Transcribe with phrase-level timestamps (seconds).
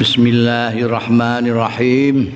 [0.00, 2.32] بسم الله الرحمن الرحيم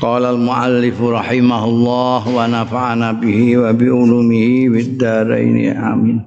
[0.00, 6.24] قال المؤلف رحمه الله ونفعنا به وبعلومه بالدارين امين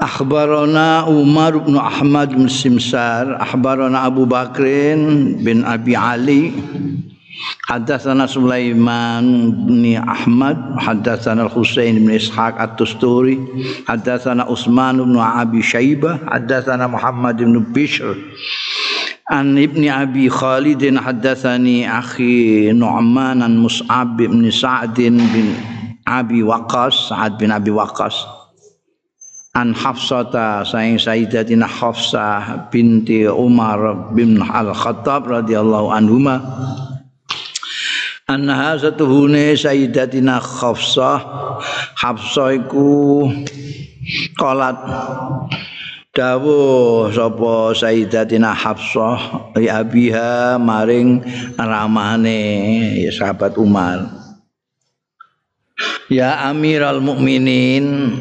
[0.00, 4.64] اخبرنا عمر بن احمد بن سمسار اخبرنا ابو بكر
[5.44, 6.52] بن ابي علي
[7.67, 13.39] حدثنا سليمان بن أحمد حدثنا الحسين بن إسحاق التستوري
[13.87, 18.15] حدثنا عثمان بن أبي شيبة حدثنا محمد بن بشر
[19.29, 25.53] عن ابن أبي خالد حدثني أخي نعمان عن مصعب بن سعد بن
[26.07, 28.25] أبي وقاص سعد بن أبي وقاص
[29.55, 30.63] عن حفصة
[30.97, 36.35] سيدتنا حفصة بنت عمر بن الخطاب رضي الله عنهما
[38.30, 41.18] anha satuhune sayyidatina Khafsah
[41.98, 43.26] Hafsah iku
[44.38, 44.78] qalat
[46.14, 51.26] dawuh sapa sayyidatina Hafsah ya abiha maring
[51.58, 52.40] ramane
[53.02, 54.06] ya sahabat Umar.
[56.10, 58.14] Ya Amiral Mukminin.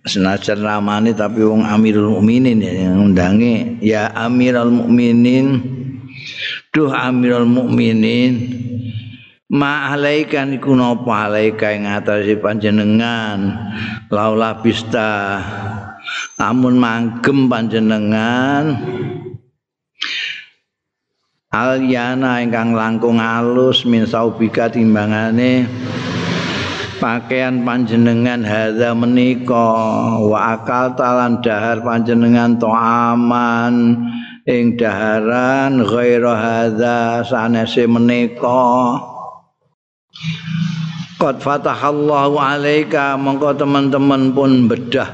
[0.00, 5.60] Senajan ramane tapi wong Amirul Mukminin ya undange ya Amiral Mukminin.
[6.74, 8.32] Duh Amirul Mukminin
[9.50, 11.26] ma alaikan iku napa?
[11.26, 13.58] Alaika ing atase panjenengan.
[14.08, 15.42] Laula bista
[16.38, 18.78] amun manggem panjenengan.
[21.50, 25.66] Alyana ingkang langkung alus min saubika timbangane.
[27.02, 29.74] Pakaian panjenengan hadza menika.
[30.30, 33.98] Wa akal talan dahar panjenengan to aman
[34.46, 39.09] ing daharan ghaira hadza sanese menika
[41.20, 45.08] Qad fatahallahu alaika mongko teman-teman pun bedah.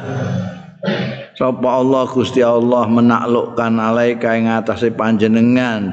[1.37, 5.93] Sapa Allah Gusti Allah menaklukkan alaika ing atase panjenengan.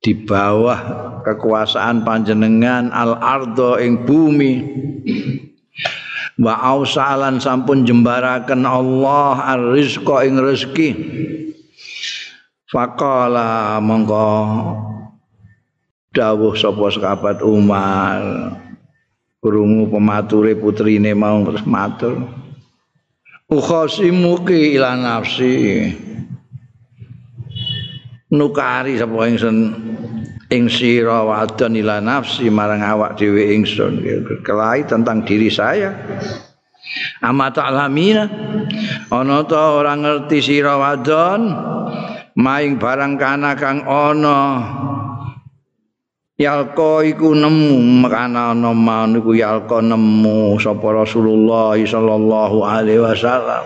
[0.00, 0.80] Di bawah
[1.26, 4.52] kekuasaan panjenengan al ardo ing bumi.
[6.40, 10.88] Wa ausalan sampun jembaraken Allah ar-rizqa ing rezeki.
[12.70, 14.30] Faqala mongko
[16.10, 18.22] dawuh sapa sahabat Umar?
[19.40, 22.20] Krungu pemature putrine mau terus matur.
[23.48, 25.88] Ukhasimuki ila nafsi.
[28.30, 29.56] Nukari sapa ingsun?
[30.50, 34.04] Ing sira wadon ila nafsi marang awak dhewe ingsun.
[34.44, 35.94] Kelai tentang diri saya.
[37.22, 38.26] Ama ta'lamina?
[39.08, 41.48] Ana ta ora ngerti sira wadon?
[42.36, 44.38] Maing barang kana kang ana
[46.40, 48.72] Yalqa iku nemu makana ana
[49.04, 53.60] niku yalqa nemu sapa Rasulullah sallallahu alaihi wasallam.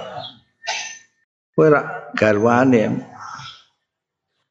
[1.55, 2.91] Kowe ra garwane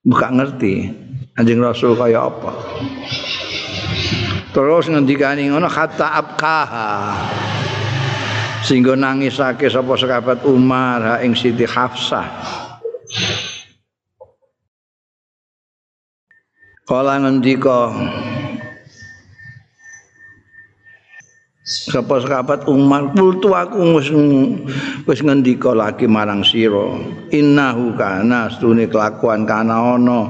[0.07, 0.87] buka ngerti
[1.35, 2.51] anjing Rasul kaya apa.
[4.55, 6.91] Terus ngendikane ngono kata abkaha.
[8.63, 12.23] Sehingga nangisake sapa sahabat Umar ha ing Siti Hafsah.
[16.83, 17.95] Kala ngendika
[21.63, 24.11] Sapa sahabat Umar kultu aku wis
[25.07, 26.99] wis ngendika lagi marang sira
[27.31, 30.27] innahu kana stune kelakuan kana ana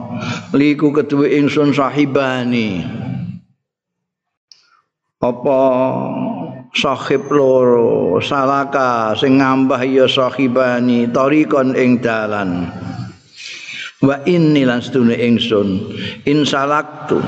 [0.53, 2.85] liku keduwe ingsun sahibani.
[5.25, 5.61] Apa
[6.69, 12.69] sahib loro salaka sing ngambah ya sahibani tarikon ing dalan
[14.03, 15.95] wa inni lan sedune ingsun
[16.27, 17.23] insalaktu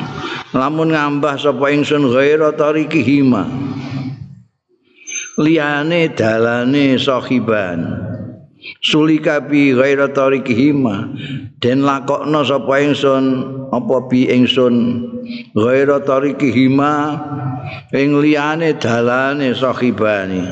[0.56, 3.44] lamun ngambah sapa ingsun ghaira tariki hima.
[5.36, 7.83] Liyane dalane sahiban.
[8.80, 11.12] Sulika bi ghaira tariki hima.
[11.60, 13.24] Den lakokno sapa ingsun
[13.75, 14.75] apa bi ingsun?
[15.51, 17.19] Ghaira tariki hima.
[17.92, 20.44] Ing liyane dalane sahibani.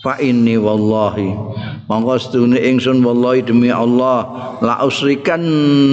[0.00, 1.55] Fa inni wallahi
[1.86, 5.42] monggo sedune ingsun wallahi demi Allah la usrikan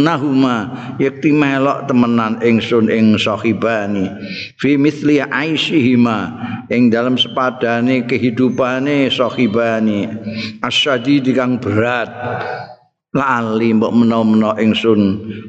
[0.02, 4.10] nahuma yakti melok temenan ingsun ing sahibani.
[4.58, 6.20] Fi mithli aishihima
[6.70, 10.10] ing dalam sepadane kehidupane sahibani.
[10.66, 12.10] Asyadid kang berat
[13.14, 15.02] lali mbok menawa-menawa ingsun.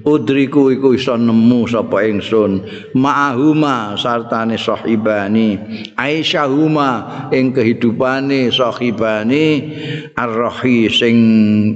[0.04, 2.60] Udriku iku iso nemu sapa ingsun.
[2.92, 5.56] Ma'ahuma sartane sahibani.
[5.96, 9.72] Aisyahuma ing kehidupane sahibani.
[10.12, 11.16] Arrohi sing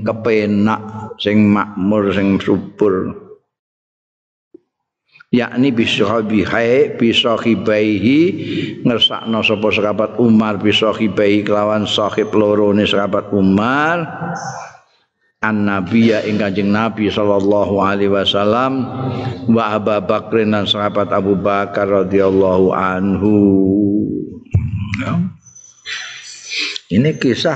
[0.05, 3.25] kepenak sing makmur sing subur.
[5.29, 8.21] Yakni bisahabi hai bisahibaihi
[8.81, 14.09] ngersakno sapa sahabat Umar bisahibai kelawan sahib lorone sahabat Umar
[15.39, 18.87] an nabiya ing kanjeng nabi sallallahu alaihi wasallam
[19.47, 23.37] wa Abu Bakr dan sahabat Abu Bakar radhiyallahu anhu.
[24.99, 25.15] Ya.
[26.91, 27.55] ini kisah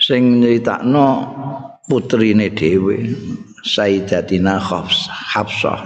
[0.00, 1.36] sing nyeritakno
[1.84, 3.12] putrine dhewe
[3.60, 5.20] Sayyidatina Hafsah.
[5.36, 5.80] Hafsah.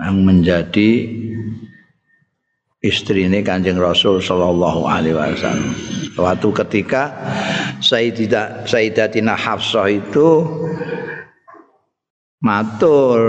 [0.00, 0.90] Yang menjadi
[2.80, 5.72] istri ini kanjeng Rasul Shallallahu Alaihi Wasallam.
[6.16, 7.12] Suatu ketika
[7.80, 10.44] Sayyidah Sayyidatina Hafsah itu
[12.40, 13.20] matur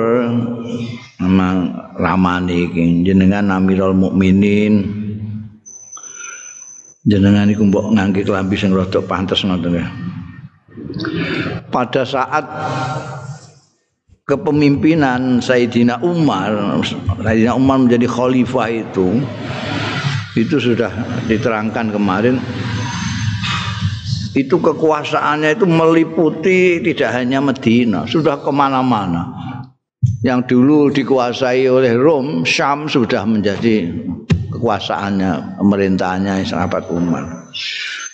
[1.19, 2.71] memang ramani
[3.03, 4.87] jenengan Amirul Mukminin
[7.03, 9.83] jenengan iku mbok ngangge klambi sing rada pantes ngoten.
[11.71, 12.43] Pada saat
[14.31, 16.55] kepemimpinan Sayyidina Umar
[17.19, 19.19] Sayyidina Umar menjadi khalifah itu
[20.39, 20.91] itu sudah
[21.27, 22.39] diterangkan kemarin.
[24.31, 29.27] Itu kekuasaannya itu meliputi tidak hanya Medina sudah ke mana-mana.
[30.23, 33.91] Yang dulu dikuasai oleh Rom Syam sudah menjadi
[34.55, 37.51] kekuasaannya pemerintahannya sahabat Umar.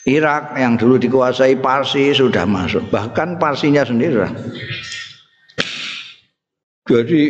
[0.10, 4.26] Irak yang dulu dikuasai Parsi sudah masuk bahkan Parsinya sendiri
[6.88, 7.22] Jadi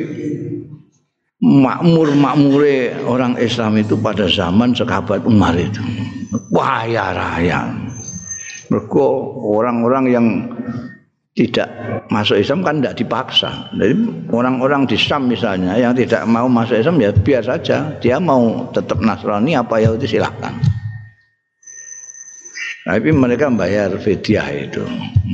[1.41, 5.81] makmur-makmure orang Islam itu pada zaman sahabat Umar itu
[6.49, 7.73] waya raya.
[8.67, 9.05] Mereka
[9.47, 10.25] orang-orang yang
[11.37, 11.69] tidak
[12.09, 13.69] masuk Islam kan tidak dipaksa.
[13.77, 13.93] Jadi
[14.33, 17.93] orang-orang di Islam misalnya yang tidak mau masuk Islam ya biar saja.
[18.01, 20.57] Dia mau tetap Nasrani apa ya itu silahkan.
[22.87, 24.79] Tapi mereka bayar fidyah itu,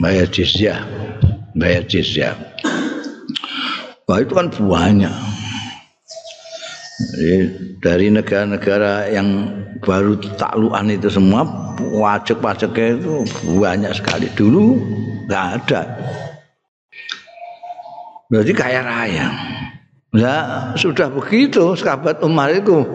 [0.02, 0.84] bayar jizyah,
[1.54, 2.34] bayar jizyah.
[4.04, 4.52] Wah itu kan.
[6.94, 7.36] Jadi,
[7.82, 9.50] dari negara-negara yang
[9.84, 11.44] baru takluan itu semua
[11.76, 13.14] pajak-pajaknya itu
[13.60, 14.28] banyak sekali.
[14.32, 14.78] Dulu
[15.28, 15.82] nggak ada.
[18.32, 19.28] Berarti kaya raya.
[20.14, 22.86] Nah, sudah begitu sahabat Umar itu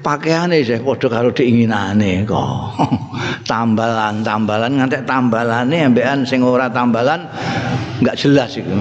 [0.00, 2.80] pakaiannya saya podo karo diinginane kok.
[3.50, 7.28] tambalan, tambalan ngantek tambalane ambekan sing ora tambalan
[8.00, 8.72] nggak jelas itu.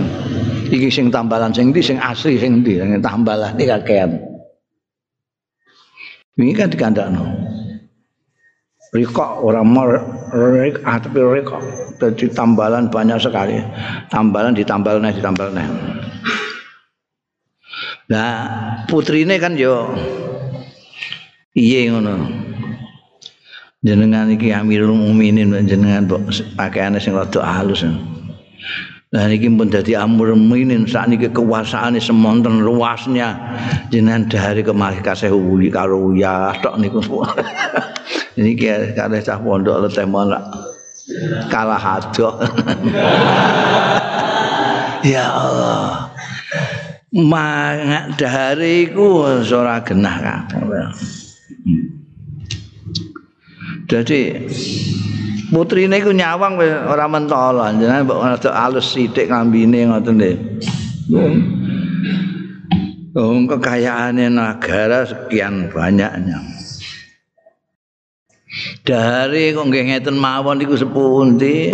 [0.74, 2.81] Iki sing tambalan sing ndi sing asli sing ndi?
[2.81, 4.18] Sing tambalan iki kakean.
[6.34, 7.25] Ini kan dikandakno.
[8.94, 9.86] Rikok orang mau
[10.34, 11.62] rik tapi rikok.
[12.02, 13.62] Jadi tambalan banyak sekali.
[14.10, 15.54] Tambalan ditambal nih ditambal
[18.04, 19.88] nah putri ini kan yo
[21.56, 22.28] iya ngono.
[23.84, 26.08] Jenengan iki amirul mukminin jenengan
[26.56, 27.88] pakaiane sing rada halus
[29.13, 33.38] Nah ini pun jadi amur minin saat ini kekuasaan semonten luasnya.
[33.94, 36.98] Jenengan dari kemari kasih hubungi karo ya tok niku.
[38.33, 40.42] Ini kayak kada cah pondok leteh mana
[41.54, 42.42] kalah hadok
[45.13, 46.09] ya Allah.
[47.13, 50.90] Mangat dari ku ora genah kabeh
[53.94, 54.49] jadi
[55.54, 56.57] putrine iku nyawang
[56.90, 60.38] ora mentol jenengan mbok rada alus sithik ngambine ngoten nggih.
[63.14, 66.42] Oh, kekayaannya negara sekian banyaknya.
[68.81, 71.69] Dari kok nggih ngeten mawon iku sepundi.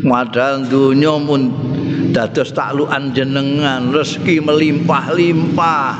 [0.00, 1.52] Modal dunya pun
[2.14, 5.92] dados taklukan jenengan, rezeki melimpah-limpah.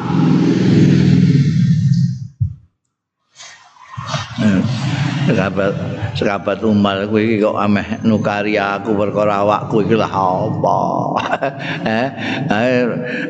[5.26, 5.72] Sahabat
[6.14, 10.78] sahabat Umar kowe iki kok ameh nukari aku perkara awakku iki lah apa?
[11.86, 12.08] Eh,
[12.50, 12.82] eh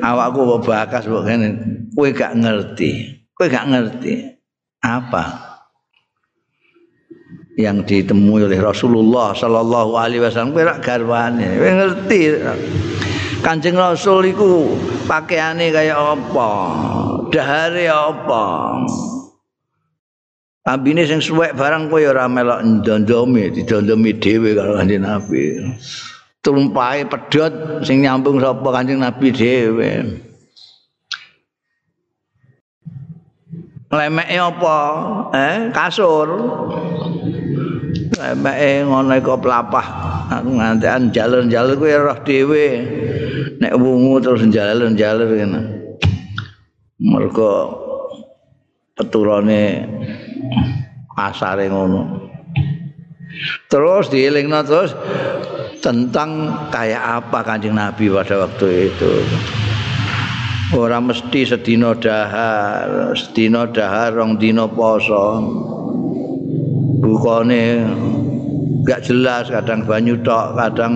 [0.05, 1.49] awakku bakas kok ngene?
[1.97, 3.21] Kowe gak ngerti.
[3.33, 4.37] Kowe gak ngerti.
[4.85, 5.25] Apa?
[7.57, 11.57] Yang ditemui oleh Rasulullah sallallahu alaihi wasallam kowe rak garwane.
[11.57, 12.21] Kowe ngerti.
[13.41, 14.77] Kanjeng Rasul iku
[15.09, 16.51] pakaiane kaya apa?
[17.33, 18.45] Dahare apa
[20.67, 25.63] Ambine sing suwek barang kowe ora melok ndondomi, didondomi dhewe karo Kanjeng Nabi.
[26.43, 29.91] Tumpahe pedhot sing nyambung sapa Kanjeng Nabi dhewe.
[33.95, 34.79] Lemeke apa?
[35.39, 36.29] Eh, kasur.
[38.19, 39.87] Mek ngono iku pelapah.
[40.35, 42.67] Aku ngantekan jalan-jalan kuwi roh dhewe.
[43.63, 45.61] Nek wungu terus jalan-jalan kene.
[46.99, 47.55] Mergo
[48.99, 49.87] peturane
[51.17, 52.29] asare ngono.
[53.69, 54.97] Terus dielingno terus
[55.85, 59.13] tentang kayak apa Kanjeng Nabi pada waktu itu.
[60.75, 65.39] Orang mesti sedina dahar, sedina dahar rong dina poso.
[66.99, 67.87] Bukane
[68.83, 70.95] gak jelas, kadang banyu tok, kadang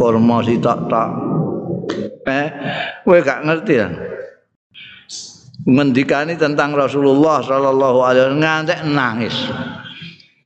[0.00, 1.10] kurma sitok tok.
[2.24, 2.48] Eh,
[3.04, 3.88] kowe gak ngerti ya?
[5.60, 9.36] Ngendikani tentang Rasulullah sallallahu alaihi wasallam ngantek nangis.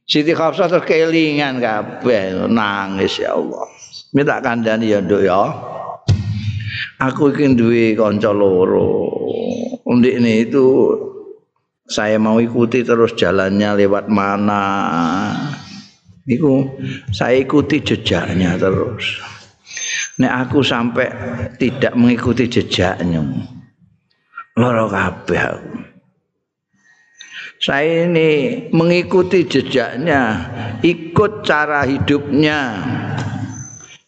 [0.04, 3.66] Siti Khafsah terus kelingan kabeh nangis ya Allah.
[4.10, 5.42] Minta kandhani ya Nduk ya.
[6.98, 9.10] Aku iki duwe kanca loro.
[9.86, 10.66] Undikne itu
[11.86, 14.64] saya mau ikuti terus jalannya lewat mana.
[16.24, 16.80] Iku
[17.12, 19.20] saya ikuti jejaknya terus.
[20.18, 21.08] Nek aku sampai
[21.58, 23.53] tidak mengikuti jejaknya.
[24.54, 25.74] Loro kabeh aku.
[27.58, 30.46] Saya ini mengikuti jejaknya,
[30.84, 32.76] ikut cara hidupnya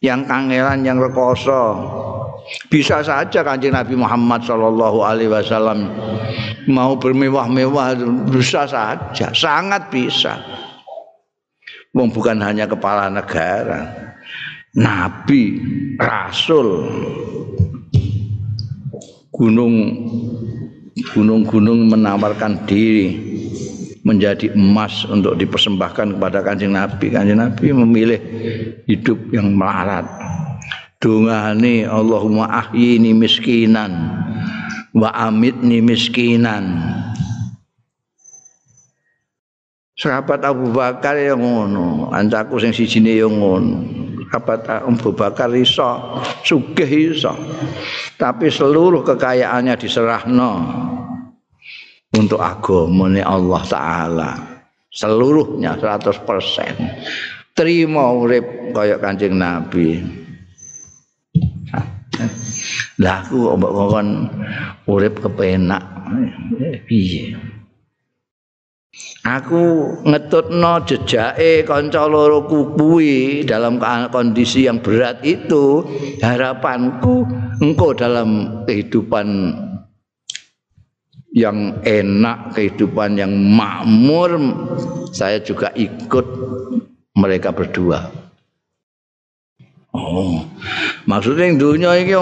[0.04, 1.82] yang kangelan, yang rekoso.
[2.70, 5.90] Bisa saja kanjeng Nabi Muhammad Shallallahu Alaihi Wasallam
[6.70, 7.98] mau bermewah-mewah
[8.30, 10.38] bisa saja, sangat bisa.
[11.90, 14.14] Wong bukan hanya kepala negara,
[14.76, 15.58] nabi,
[15.96, 16.86] rasul,
[19.36, 19.74] gunung
[21.12, 23.36] gunung-gunung menawarkan diri
[24.00, 27.12] menjadi emas untuk dipersembahkan kepada kanjeng Nabi.
[27.12, 28.20] Kanjeng Nabi memilih
[28.88, 30.08] hidup yang melarat.
[30.96, 33.92] Dungane Allahumma ahyini miskinan
[34.96, 36.96] wa amitni miskinan.
[39.96, 43.95] Sahabat Abu Bakar yang ngono, ancaku sing sijine yang ngono.
[44.26, 47.32] Sahabat Abu Bakar iso, sugih iso.
[48.18, 50.52] Tapi seluruh kekayaannya diserahno
[52.10, 54.30] untuk agamane Allah taala.
[54.90, 60.00] Seluruhnya 100% terima urip kaya Kanjeng Nabi.
[62.96, 64.08] Lah aku mbok kon
[64.88, 65.84] urip kepenak.
[66.88, 67.55] Piye
[69.26, 75.82] Aku ngetutno jejake kanca loro kuwi dalam kondisi yang berat itu
[76.22, 77.26] harapanku
[77.58, 79.50] engkau dalam kehidupan
[81.34, 84.30] yang enak, kehidupan yang makmur,
[85.10, 86.26] saya juga ikut
[87.18, 88.06] mereka berdua.
[89.90, 90.46] Oh,
[91.10, 92.14] maksudnya dunia ini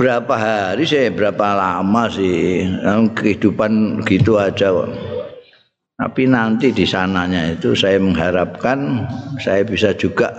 [0.00, 2.64] berapa hari sih, berapa lama sih,
[3.12, 4.72] kehidupan gitu aja.
[6.02, 9.06] Tapi nanti di sananya itu saya mengharapkan
[9.38, 10.34] saya bisa juga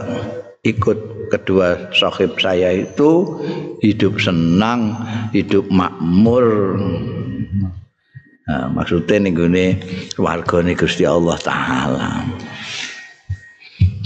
[0.67, 3.39] ikut kedua sohib saya itu
[3.79, 4.91] hidup senang,
[5.31, 6.75] hidup makmur,
[8.43, 9.67] Nah, maksudnya nih gue
[10.19, 12.27] warga nih Gusti Allah Taala.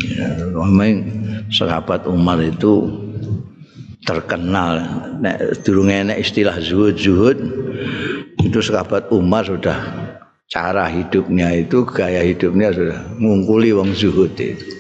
[0.05, 0.29] Ya,
[1.49, 2.85] sahabat Umar itu
[4.05, 4.85] terkenal.
[5.25, 7.37] Nek durung enek istilah zuhud zuhud
[8.45, 10.06] itu sahabat Umar sudah
[10.47, 14.79] cara hidupnya itu gaya hidupnya sudah ngungkuli wong zuhud itu.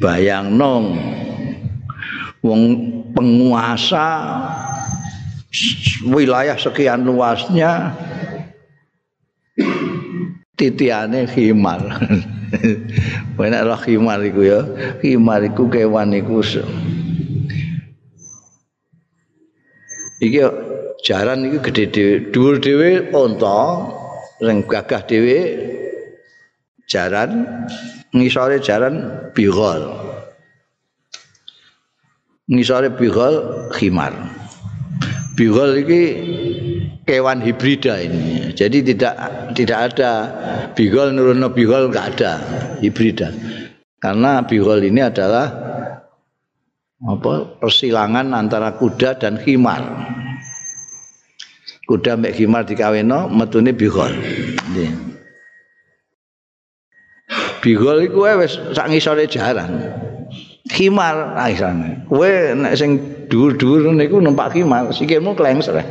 [0.00, 0.96] Bayang nong
[2.40, 2.62] wong
[3.12, 4.08] penguasa
[6.08, 7.92] wilayah sekian luasnya
[10.56, 11.80] titiane khimar.
[13.38, 14.60] Benar lah khimar iku ya.
[15.00, 16.40] Khimar iku kewan iku.
[20.20, 20.40] Iki
[21.04, 23.60] jaran iki gede dhewe, dhuwur dhewe unta,
[24.40, 25.38] sing gagah dhewe
[26.88, 27.46] jaran,
[28.12, 28.94] ngisore jaran
[29.32, 29.80] bigol.
[32.50, 33.34] Ngisore bigol
[33.70, 34.10] khimar.
[35.38, 36.00] Bihol ini
[37.08, 38.52] kewan hibrida ini.
[38.52, 39.14] Jadi tidak
[39.56, 40.12] tidak ada
[40.76, 42.32] bihol nurun bihol nggak ada
[42.84, 43.32] hibrida.
[43.96, 45.48] Karena bihol ini adalah
[47.00, 49.80] apa persilangan antara kuda dan khimar.
[51.90, 54.14] Kuda mbek khimar dikaweno metune bihol.
[57.58, 59.90] Bihol iku wis sak ngisore jaran.
[60.70, 62.06] Khimar aisane.
[62.06, 65.82] Kowe nek sing dhuwur-dhuwur niku numpak khimar, sikilmu klengser.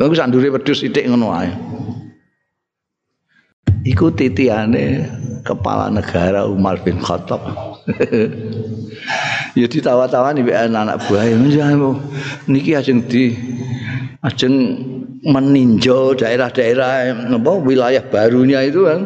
[0.00, 1.52] Niku sak ndure wedhus sithik ngono ae.
[3.84, 5.12] Iku titiane
[5.44, 7.44] kepala negara Umar bin Khattab.
[9.60, 11.28] ya ditawa-tawani mbek anak buah
[12.48, 13.36] niki ajeng di
[14.24, 14.56] ajeng
[15.24, 19.00] meninjau daerah-daerah apa wilayah barunya itu kan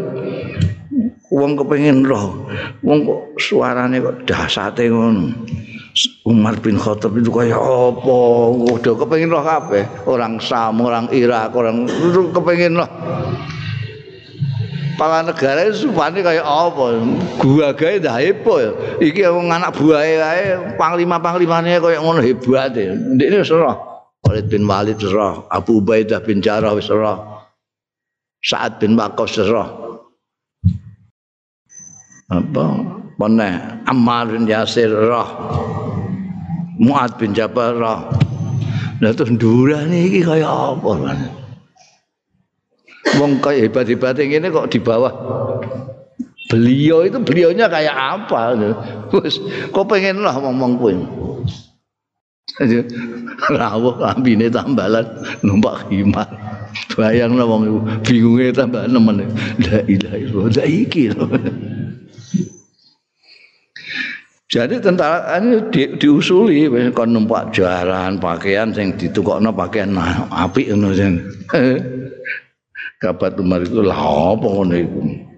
[1.33, 2.45] wong kepengin roh.
[2.85, 5.33] Wong kok suarane kok dahsate ngono.
[6.25, 8.19] Umar bin Khattab itu kaya apa?
[8.73, 9.85] Udah kepengin roh kabeh.
[10.09, 11.85] Orang Sam, orang Irak, orang
[12.33, 12.89] kepengin roh.
[14.93, 17.03] Kepala negara itu supane kaya apa?
[17.43, 18.71] Gua gawe dah hepo ya.
[19.03, 20.45] Iki wong anak buahe kae
[20.79, 22.95] panglima-panglimane kaya ngono hebat ya.
[22.95, 23.51] Ndekne wis.
[24.33, 27.45] Khalid bin Walid roh, Abu Ubaidah bin Jarrah wis roh.
[28.41, 30.01] Sa'ad bin Waqqas roh.
[32.33, 32.65] Apa?
[33.21, 35.29] Mana Ammar bin Yasir roh.
[36.81, 38.09] Muad bin Jabal roh.
[39.05, 41.13] Lah terus ndurane iki kaya apa?
[43.21, 45.13] Wong kaya hebat-hebat ngene kok di bawah
[46.49, 48.57] beliau itu beliaunya kayak apa
[49.13, 50.97] Terus kok pengen lah ngomong kuwi.
[53.51, 55.07] Rawuh ambine tambalan
[55.43, 56.29] numpak khimar.
[56.95, 59.27] Bayang wong iku bingunge tambah nemen.
[59.67, 60.65] La ilaha illallah.
[60.69, 61.11] iki.
[64.53, 69.97] Jadi tentara ini di, diusuli kon numpak jaran pakaian sing ditukokno pakaian
[70.29, 71.25] apik ngono sing.
[73.03, 75.32] Kabat Umar itu lah apa ngono iku.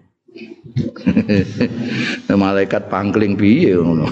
[2.35, 4.07] Malaikat pangkling piye ngono.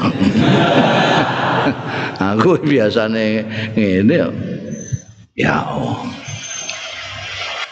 [2.33, 3.43] Aku biasane
[3.75, 4.29] ngene ya.
[5.33, 5.59] Ya.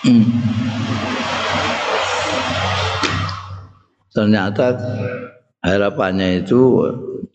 [0.01, 0.25] Hmm.
[4.11, 4.75] Ternyata
[5.63, 6.83] harapannya itu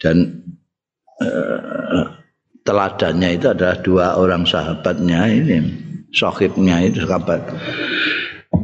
[0.02, 0.44] dan
[1.22, 2.04] uh,
[2.66, 5.58] teladannya itu adalah dua orang sahabatnya ini
[6.10, 7.46] sohibnya itu sahabat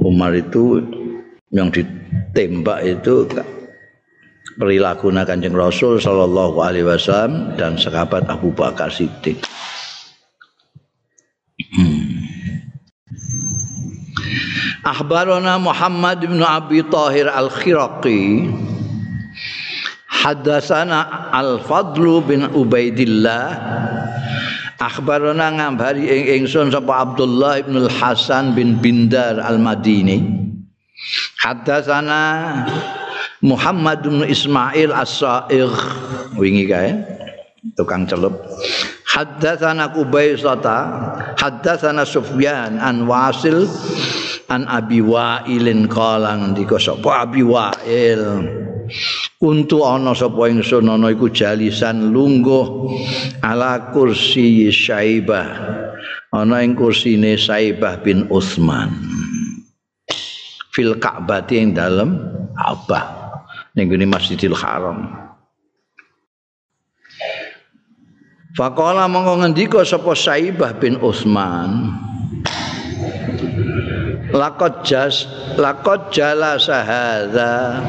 [0.02, 0.82] Umar itu
[1.54, 1.70] yang
[2.32, 3.28] ditembak itu
[4.56, 9.44] perilaku kanjeng Rasul Shallallahu Alaihi Wasallam dan sahabat Abu Bakar Siddiq.
[11.72, 12.12] Hmm.
[14.82, 18.50] Akhbarana Muhammad bin Abi Tahir Al-Khiraqi
[20.10, 23.46] Hadasana Al-Fadlu bin Ubaidillah
[24.82, 30.42] Akhbarana ngambari ing ingsun sapa Abdullah bin Al-Hasan bin Bindar Al-Madini
[31.42, 32.22] Hadasana
[33.42, 35.74] Muhammad bin Ismail As-Sa'ir
[36.38, 36.94] wingi kae
[37.74, 38.46] tukang celup
[39.10, 40.78] Haddatsana Qubaisata
[41.42, 43.66] Haddatsana Sufyan an Wasil
[44.54, 48.22] an Abi Wa'ilin qala ngendika sapa Abi Wa'il
[49.42, 52.92] Untu ana sapa ingsun ana iku jalisan lungguh
[53.42, 55.48] ala kursi Syaibah.
[56.30, 58.92] Ana ing kursine Syaibah bin Utsman.
[60.72, 62.16] Fil Ka'bah ing dalem
[62.56, 63.06] Ka'bah
[63.76, 65.08] ning Masjidil Haram.
[68.56, 71.96] Faqala mongko ngendika sapa Syaibah bin Utsman.
[74.32, 75.28] Lakot jas
[75.60, 77.84] lakot jala sahada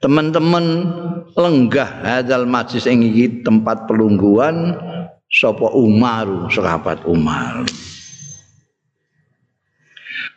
[0.00, 0.88] teman-teman
[1.36, 3.04] lenggah hadal majlis ing
[3.44, 4.80] tempat pelungguan
[5.28, 7.68] sapa Umar sahabat Umar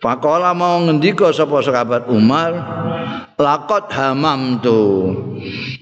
[0.04, 2.52] Pakola mau ngendika sapa sahabat Umar
[3.40, 5.16] lakot hamam tu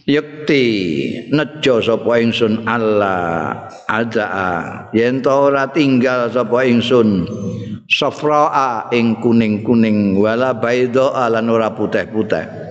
[0.05, 0.65] yakti
[1.33, 4.29] nejo sapa ingsun Allah ada
[4.93, 7.25] yen ora tinggal sapa ingsun
[7.89, 12.61] safraa ing kuning-kuning wala baido lan ora putih-putih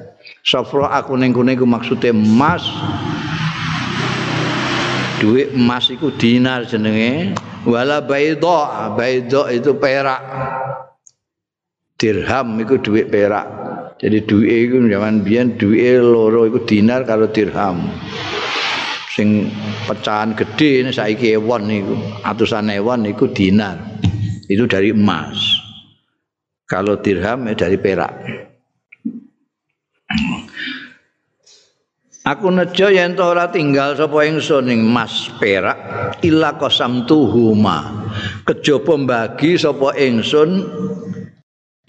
[0.40, 2.64] Sofro aku ning kene iku maksude emas.
[5.20, 7.36] Duit emas iku dinar jenenge.
[7.68, 10.20] Wala baidha, baidha itu perak.
[12.00, 13.44] Dirham iku duit perak.
[14.00, 17.92] Jadi duit iku zaman biyen duit loro iku dinar karo dirham.
[19.12, 19.52] Sing
[19.84, 21.92] pecahan gede ini saiki ewon niku,
[22.24, 23.76] atusan ewon niku dinar.
[24.48, 25.36] Itu dari emas.
[26.64, 28.14] Kalau dirham ya dari perak.
[32.20, 35.76] Aku nejo yen ora tinggal sapa ingsun ing mas perak
[36.22, 38.08] illa qasamtuhuma.
[38.46, 40.50] Kejaba mbagi sapa ingsun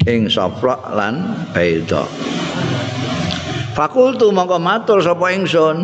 [0.06, 2.06] ing safra lan baida.
[3.78, 5.78] Fakultu mongko matur sapa ingsun,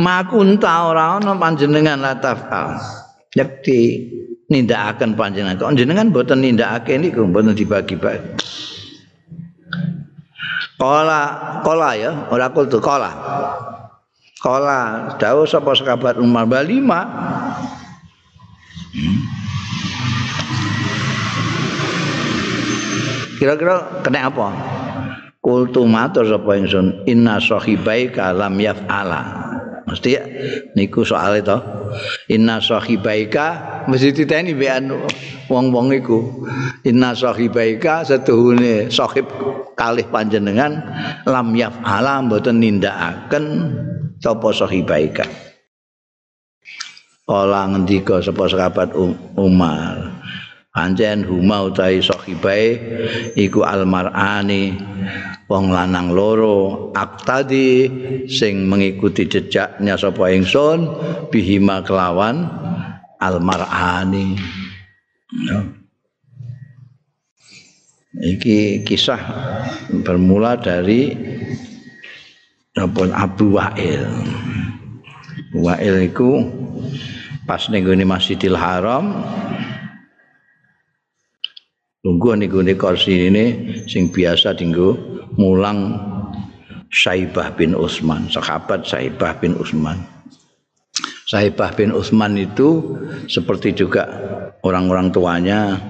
[0.00, 2.80] makunta ora ana panjenengan latafal.
[3.34, 4.10] Yakti
[4.50, 5.58] nindakaken panjenengan.
[5.58, 8.34] Kok jenengan boten nindakake niku boten dibagi-bagi.
[10.74, 11.22] Kola,
[11.62, 13.10] kola ya, ora kultu kola.
[14.42, 17.00] Kola, dawuh sapa sahabat Umar Balima.
[18.94, 19.43] Hmm.
[23.38, 24.48] Kira-kira kena apa?
[25.44, 29.22] Kultu matur sapa ingsun, inna sahibaika lam yaf'ala.
[29.84, 30.16] Mesti
[30.72, 31.58] niku soal itu.
[32.32, 33.46] Inna sahibaika
[33.84, 34.88] mesti titeni bean
[35.48, 36.18] wong-wong iku
[36.88, 39.28] inna sahibaika setuhune sahib
[39.76, 40.80] kalih panjenengan
[41.28, 43.44] lam yaf'ala mboten nindakaken
[44.18, 45.26] sapa sahibaika
[47.24, 48.92] Kala ngendika sapa sahabat
[49.36, 50.12] Umar
[50.74, 52.68] Pancen huma utahi sahibae
[53.38, 54.74] iku almar'ani
[55.46, 57.86] wong lanang loro aktadi
[58.26, 60.90] sing mengikuti jejaknya sapa ingsun
[61.30, 62.50] bihima kelawan
[63.22, 64.34] almar'ani.
[68.18, 69.22] Iki kisah
[70.02, 71.14] bermula dari
[73.14, 74.10] Abu Wa'il.
[75.54, 76.42] Wa'il iku
[77.46, 79.22] pas ning Masjidil Haram
[82.04, 83.44] Tunggu niku kursi ini
[83.88, 84.92] sing biasa tinggu
[85.40, 85.96] mulang
[86.92, 90.04] Saibah bin Utsman, sahabat Saibah bin Utsman.
[91.24, 94.04] Saibah bin Utsman itu seperti juga
[94.60, 95.80] orang-orang tuanya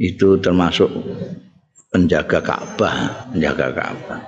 [0.00, 0.88] itu termasuk
[1.92, 4.20] penjaga Ka'bah, penjaga Ka'bah.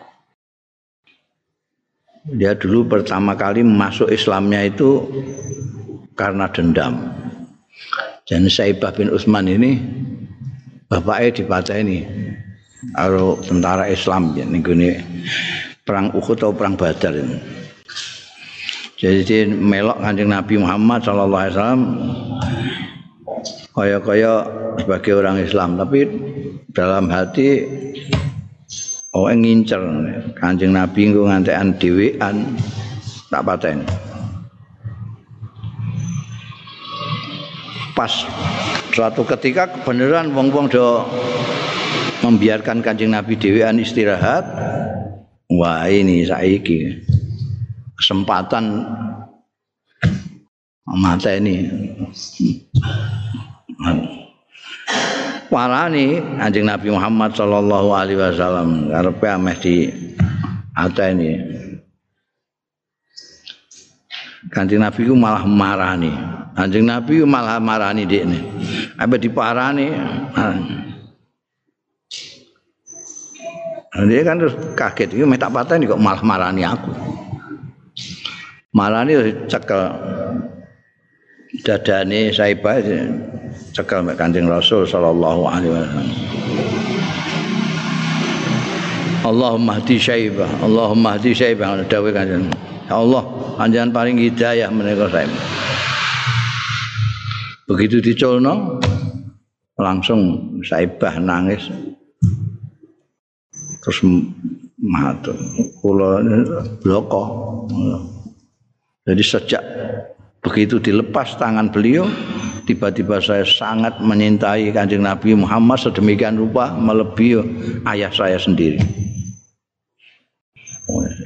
[2.36, 5.08] Dia dulu pertama kali masuk Islamnya itu
[6.12, 7.00] karena dendam.
[8.28, 9.80] Dan Saibah bin Utsman ini
[10.88, 12.08] bapaknya dipateni
[12.96, 14.64] karo tentara Islam ning
[15.84, 17.16] perang Uhud atau perang Badar.
[18.98, 21.82] Jadi melok kanjeng Nabi Muhammad sallallahu alaihi wasallam
[23.70, 24.32] kaya-kaya
[24.82, 26.00] sebagai orang Islam tapi
[26.74, 27.62] dalam hati
[29.14, 29.78] oh ngincer
[30.34, 32.58] kanjeng Nabi nggo ngantekan dhewean
[33.30, 33.86] tak pateni.
[37.94, 38.12] Pas
[38.98, 41.06] suatu ketika kebenaran wong-wong do
[42.26, 44.42] membiarkan kancing Nabi Dewan istirahat
[45.54, 46.98] wah ini saiki
[47.94, 48.82] kesempatan
[50.82, 51.70] mata ini
[55.46, 59.76] warani anjing Nabi Muhammad Sallallahu Alaihi Wasallam karepe ameh di
[60.74, 61.30] ini
[64.50, 66.10] kanjeng Nabi ku malah marani.
[66.54, 68.57] Kanjeng Nabi ku malah marani dekne
[68.98, 69.94] apa diparani
[74.06, 75.10] dia kan terus kaget.
[75.16, 76.92] Ini tak patah kok malah marani aku.
[78.70, 79.18] Marani
[79.50, 79.82] cekel.
[81.64, 82.78] Dadane saibah
[83.72, 86.08] cekel mek Kanjeng Rasul sallallahu alaihi wasallam.
[89.26, 92.46] Allahumma hdi syaibah Allahumma hdi syaibah dawuh Kanjeng.
[92.86, 93.24] Ya Allah
[93.58, 95.42] panjenengan paling hidayah menika saibah
[97.68, 98.80] begitu diculno
[99.76, 101.68] langsung saibah nangis.
[103.84, 103.98] Terus
[104.80, 105.36] matur
[105.78, 106.24] kula
[106.80, 107.22] bloko.
[109.04, 109.62] Jadi sejak
[110.42, 112.08] begitu dilepas tangan beliau
[112.68, 117.40] tiba-tiba saya sangat menyintai kanjeng Nabi Muhammad sedemikian rupa melebihi
[117.88, 118.80] ayah saya sendiri.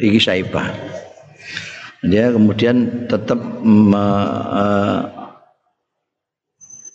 [0.02, 0.70] Iki saibah.
[2.02, 4.06] Dia kemudian tetap me,
[4.50, 5.21] uh,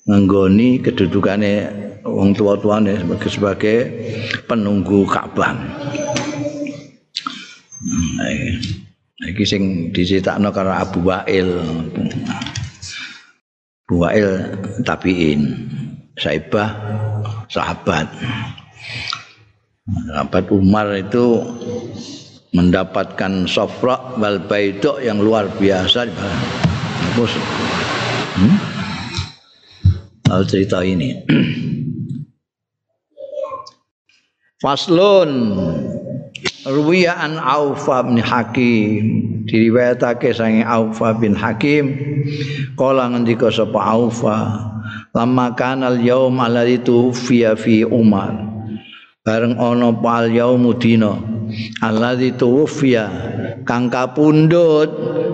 [0.08, 1.56] ngenggoni kedudukannya
[2.08, 3.78] wong tua-tuane sebagai sebagai
[4.48, 5.52] penunggu Ka'bah.
[7.88, 8.32] Nah,
[9.28, 11.52] iki sing dicitakno karo Abu Wa'il.
[13.88, 14.28] Abu Wa'il
[14.88, 15.68] tabiin,
[16.16, 16.72] saibah
[17.52, 18.08] sahabat.
[19.88, 21.44] Sahabat Umar itu
[22.56, 26.08] mendapatkan sofra wal baidok yang luar biasa.
[27.16, 27.34] Terus,
[28.40, 28.77] hmm?
[30.38, 31.18] Al cerita ini.
[34.62, 35.54] Faslun
[36.66, 39.04] Ruwiya an Aufa bin Hakim.
[39.50, 41.98] Diriwayatake sange Aufa bin Hakim.
[42.78, 44.70] Kala ngendika sapa Aufa
[45.18, 48.34] lama kanal yaum alladzi tufiya fi Umar.
[49.26, 51.18] Bareng ana pal yaum dina
[51.82, 53.10] alladzi tufiya
[53.64, 54.90] kang kapundhut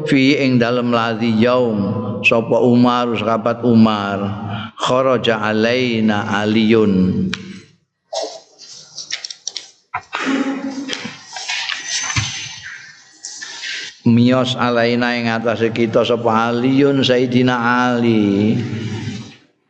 [0.08, 4.20] fi ing dalem ladzi yaum sapa Umar sahabat Umar.
[4.80, 7.28] Kharaja alaina aliyun.
[14.04, 17.56] Mios alaina ing atase kita sapa aliyun Sayyidina
[17.92, 18.60] Ali.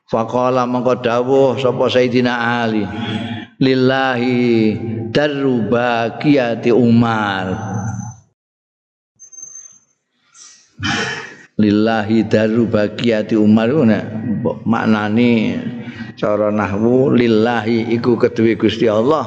[0.10, 2.34] Faqala mengko dawuh sapa Sayyidina
[2.66, 2.86] Ali.
[3.62, 4.74] Lillahi
[5.14, 7.46] darubakiyati Umar
[11.58, 14.04] lillahi daru bagiyati Umar nek
[14.66, 15.62] maknane
[16.18, 19.26] cara nahwu lillahi iku kedue Gusti Allah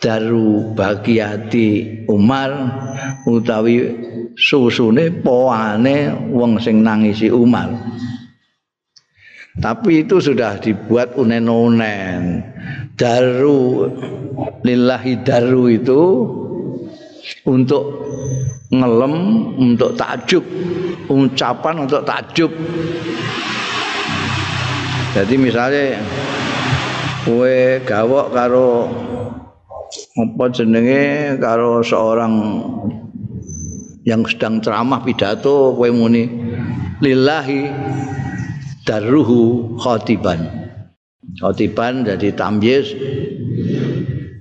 [0.00, 2.50] daru bagiyati Umar
[3.28, 3.84] utawi
[4.36, 7.68] susune poane wong sing nangisi Umar
[9.52, 12.40] Tapi itu sudah dibuat unen-unen.
[12.96, 13.84] Daru
[14.64, 16.02] lillahi daru itu
[17.46, 17.84] untuk
[18.72, 19.14] ngelem,
[19.58, 20.44] untuk takjub,
[21.10, 22.50] ucapan untuk takjub.
[25.12, 26.00] Jadi misalnya
[27.22, 28.90] kue gawok karo
[30.18, 32.34] apa jenenge karo seorang
[34.02, 36.26] yang sedang ceramah pidato kue muni
[36.98, 37.70] lillahi
[38.82, 40.50] daruhu khotiban
[41.38, 42.90] khotiban jadi tamyiz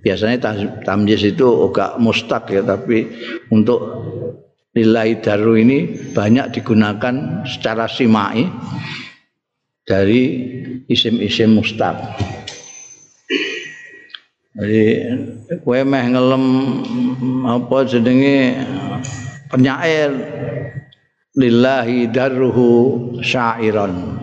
[0.02, 0.38] biasanya
[0.82, 3.08] tamyiz itu agak mustaq ya tapi
[3.54, 3.80] untuk
[4.74, 8.50] lillahi daru ini banyak digunakan secara simai
[9.86, 10.24] dari
[10.88, 11.98] isim-isim mustaq.
[14.52, 14.84] Jadi
[15.64, 16.46] kowe meh ngelem
[17.48, 18.60] apa jenenge
[19.48, 20.12] penyair
[21.40, 22.72] lillahi darruhu
[23.24, 24.20] syairan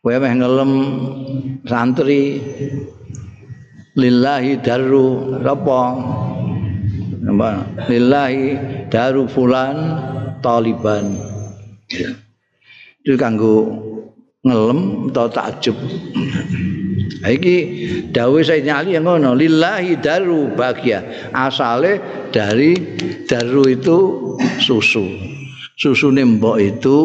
[0.00, 0.72] kowe meh ngelem
[1.68, 2.40] santri
[3.94, 5.80] lillahi darru apa?
[7.88, 8.44] Lillahi
[8.90, 9.76] daru fulan
[10.44, 11.16] taliban.
[13.00, 13.80] Itu kanggo
[14.44, 15.76] ngelem atau takjub.
[17.24, 17.56] Iki
[18.12, 21.32] dawuh Sayyidina Ali yang ngono lillahi daru bahagia.
[21.32, 22.76] Asale dari
[23.24, 23.98] daru itu
[24.60, 25.08] susu.
[25.80, 26.98] Susu nembok itu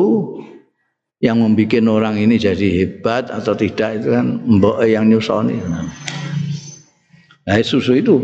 [1.24, 5.60] yang membuat orang ini jadi hebat atau tidak itu kan mbok yang nyusoni
[7.50, 8.22] nah susu itu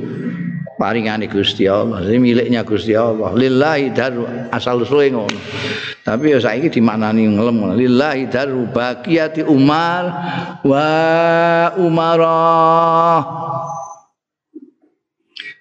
[0.77, 3.31] paringane Gusti Allah ini miliknya Gusti Allah.
[3.33, 5.39] Lillahi daru asal suwe ngono.
[6.05, 10.03] Tapi ya saiki dimaknani ngelem lillahi daru baqiyati umar
[10.61, 10.89] wa
[11.81, 13.21] umarah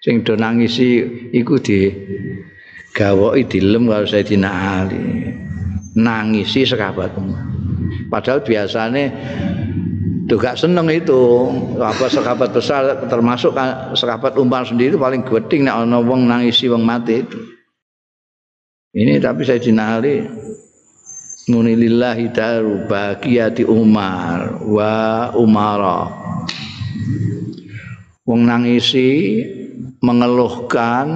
[0.05, 1.00] sing do nangisi
[1.33, 1.88] iku di
[2.92, 4.50] gawoki dilem karo Sayyidina
[4.85, 5.33] Ali.
[5.94, 7.14] Nangisi sekabat
[8.11, 9.05] padahal biasanya
[10.24, 13.52] tuh gak seneng itu apa sekabat besar termasuk
[13.92, 17.54] sekabat umar sendiri paling geding nek ana wong nangisi wong mati itu
[18.94, 19.58] Ini tapi saya
[19.98, 20.22] Ali
[21.50, 26.14] muni lillahi daru baqiyati Umar wa Umara.
[28.22, 29.42] Wong nangisi
[29.98, 31.06] mengeluhkan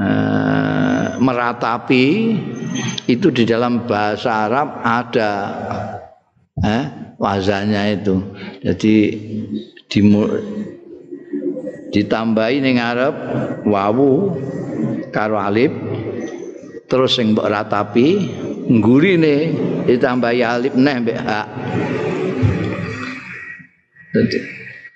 [0.00, 2.06] uh, meratapi
[3.04, 5.32] itu di dalam bahasa Arab ada
[6.62, 6.84] eh,
[7.18, 8.16] wazannya itu.
[8.62, 8.94] Jadi
[11.92, 13.14] ditambahi ning Arab
[13.68, 14.32] wawu
[15.12, 15.68] karo alif
[16.88, 18.32] terus sing mbok ratapi
[18.72, 19.36] nggurine
[19.84, 21.48] ditambahi alif neh mbek hak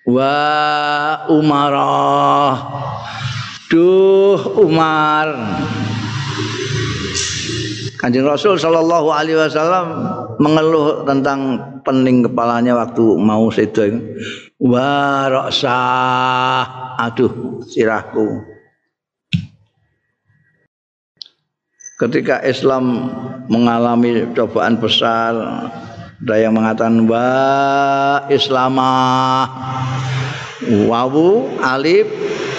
[0.09, 0.37] wa
[1.29, 2.57] umarah
[3.68, 5.29] duh umar
[8.07, 9.87] Kanjeng Rasul Shallallahu Alaihi Wasallam
[10.38, 13.83] mengeluh tentang pening kepalanya waktu mau sedo.
[14.62, 15.27] Wah,
[17.03, 18.47] aduh sirahku.
[21.97, 23.11] ketika Islam
[23.51, 25.33] mengalami cobaan besar
[26.21, 29.49] ada yang mengatakan wa islamah
[30.87, 32.05] wawu alif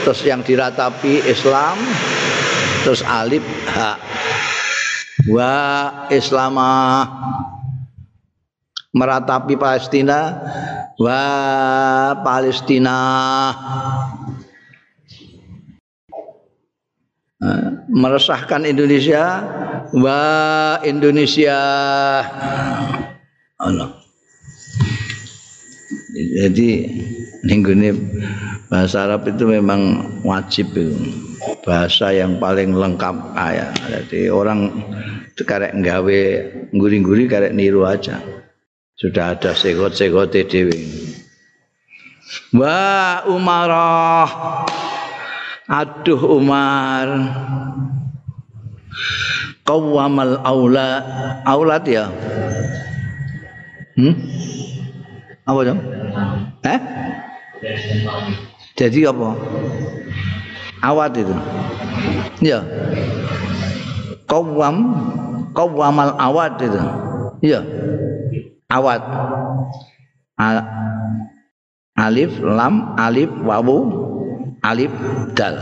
[0.02, 1.78] terus yang diratapi Islam
[2.82, 3.46] terus alif
[3.78, 4.17] ha
[5.32, 7.06] wa islamah
[8.98, 10.20] meratapi Palestina.
[10.98, 11.22] Wa
[12.26, 12.98] Palestina.
[17.88, 19.24] Meresahkan Indonesia.
[19.94, 20.22] Wa
[20.82, 21.60] Indonesia.
[23.62, 23.90] Allah.
[26.18, 26.70] Jadi
[27.46, 27.94] ini
[28.74, 30.74] bahasa Arab itu memang wajib
[31.62, 33.38] bahasa yang paling lengkap.
[33.38, 34.74] Kaya jadi orang
[35.44, 36.20] karek nggawe
[36.74, 38.24] nguri-nguri karek niru aja
[38.98, 40.88] sudah ada segot-segot dewi
[42.56, 44.30] wa umarah
[45.68, 47.28] Aduh Umar
[49.68, 51.04] Qawamal aula
[51.44, 52.08] Aulat ya
[53.98, 54.14] Hmm?
[55.42, 55.82] Apa dong?
[56.70, 56.80] Eh?
[58.78, 59.34] Jadi apa?
[60.86, 61.34] Awat itu.
[62.46, 62.62] Ya.
[64.30, 64.78] Qawam
[65.58, 66.82] qawamal awat itu.
[67.42, 67.66] Ya.
[68.70, 69.02] Awat.
[71.98, 73.90] alif lam alif wawu
[74.62, 74.94] alif
[75.34, 75.58] dal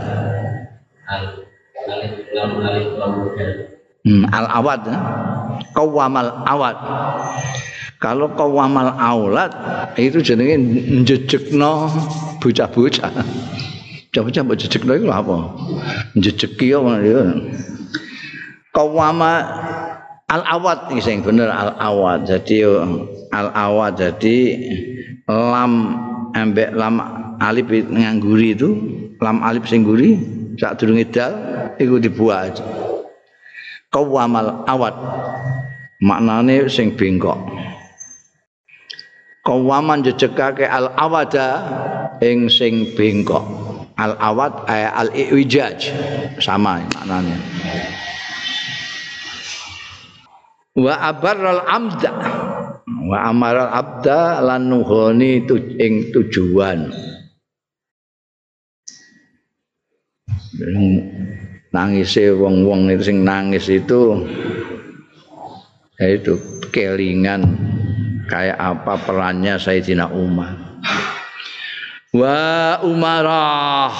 [4.04, 4.96] hmm, al awad ya.
[5.72, 6.76] kawamal awad
[7.96, 9.48] kalau kawamal aulat
[9.96, 10.60] itu jenenge
[11.00, 11.88] njejekno
[12.44, 13.08] bocah-bocah
[14.12, 15.36] bocah-bocah mbok jejekno iku apa
[16.12, 16.84] njejeki ya
[18.76, 19.32] kawama
[20.28, 22.76] al awad iki sing bener al awad jadi
[23.32, 24.36] al awad jadi
[25.24, 25.72] lam
[26.36, 27.00] ambek lam
[27.40, 28.68] alif ngangguri itu
[29.16, 30.20] lam alif sing guri
[30.60, 31.32] sak durunge dal
[31.80, 32.60] iku dibuat
[33.88, 34.92] kawamal awad
[36.04, 37.38] maknane sing bengkok.
[39.46, 41.48] Kawaman jejekake al awada
[42.18, 43.46] ing sing bengkok.
[43.96, 45.88] Al awad ay al iwijaj
[46.36, 47.40] sama maknanya
[50.76, 52.12] wa abarral amda.
[53.06, 56.90] Wa amaral abda lan nuhoni tu, ing tujuan.
[61.70, 64.26] Nangise wong-wong itu sing nangis itu
[65.96, 66.34] itu
[66.74, 67.44] kelingan
[68.26, 70.56] kayak apa perannya Sayyidina Umar.
[72.10, 73.92] Wa umarah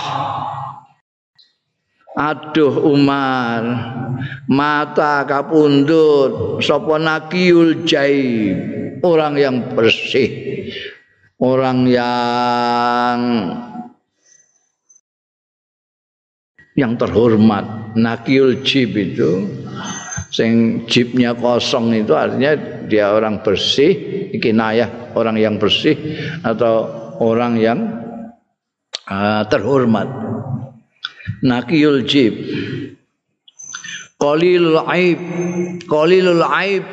[2.16, 3.62] Aduh Umar.
[4.48, 8.57] Mata kapundut sapa nakiul jaib?
[9.05, 10.33] Orang yang bersih.
[11.37, 13.18] Orang yang
[16.72, 17.92] yang terhormat.
[18.00, 19.44] Nakiul jib itu.
[20.33, 22.57] Sing jibnya kosong itu artinya
[22.88, 23.92] dia orang bersih.
[24.40, 25.96] Kinayah orang yang bersih
[26.40, 26.88] atau
[27.20, 27.81] orang yang
[29.05, 30.09] uh, terhormat
[31.42, 32.34] nakiyul jib.
[34.16, 35.20] Qalilul aib.
[35.84, 36.84] Qalilul aib.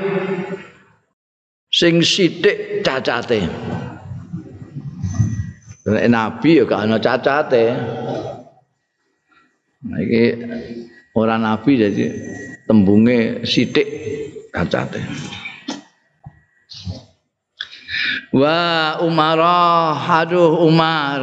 [1.73, 3.49] Sing sithik cacate.
[5.87, 7.65] Nabi ya gak ana cacate.
[9.83, 10.23] Nah, iki
[11.15, 12.05] nabi jadi
[12.69, 13.87] tembunge sithik
[14.53, 15.01] cacate.
[18.33, 21.21] Wa Umarah aduh Umar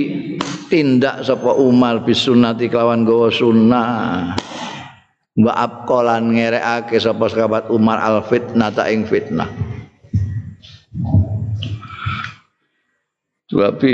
[0.68, 4.36] tindak sapa Umar bisunnati kelawan gawa sunnah.
[5.38, 9.48] Wa abqalan ngerekake sapa sahabat Umar al fitnah ta ing fitnah.
[13.48, 13.92] Tapi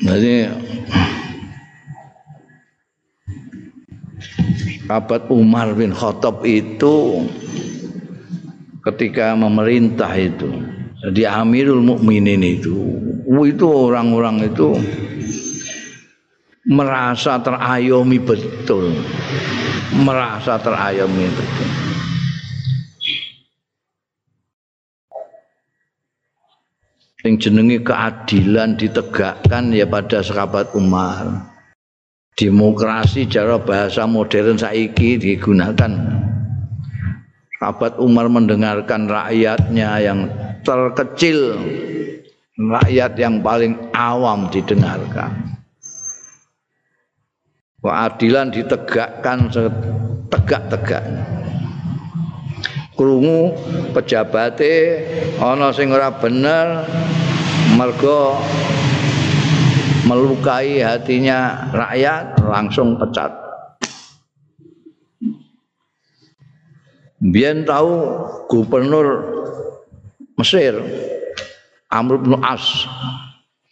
[0.00, 0.48] jadi
[4.88, 7.28] sahabat Umar bin Khattab itu
[8.86, 10.50] ketika memerintah itu
[11.10, 12.74] di Amirul Mukminin itu
[13.26, 14.78] itu orang-orang itu
[16.66, 18.94] merasa terayomi betul
[19.94, 21.70] merasa terayomi betul.
[27.24, 31.50] Yang jenenge keadilan ditegakkan ya pada sahabat Umar.
[32.36, 35.90] Demokrasi cara bahasa modern saiki digunakan
[37.56, 40.28] Sahabat Umar mendengarkan rakyatnya yang
[40.60, 41.56] terkecil,
[42.60, 45.56] rakyat yang paling awam didengarkan.
[47.80, 51.24] Keadilan ditegakkan setegak-tegaknya.
[52.96, 53.52] Krungu
[53.92, 55.04] pejabate
[55.40, 56.88] ana sing ora bener
[57.76, 58.40] mergo
[60.08, 63.45] melukai hatinya rakyat langsung pecat.
[67.16, 67.92] Biar tahu
[68.52, 69.08] gubernur
[70.36, 70.76] Mesir
[71.88, 72.84] Amr bin As.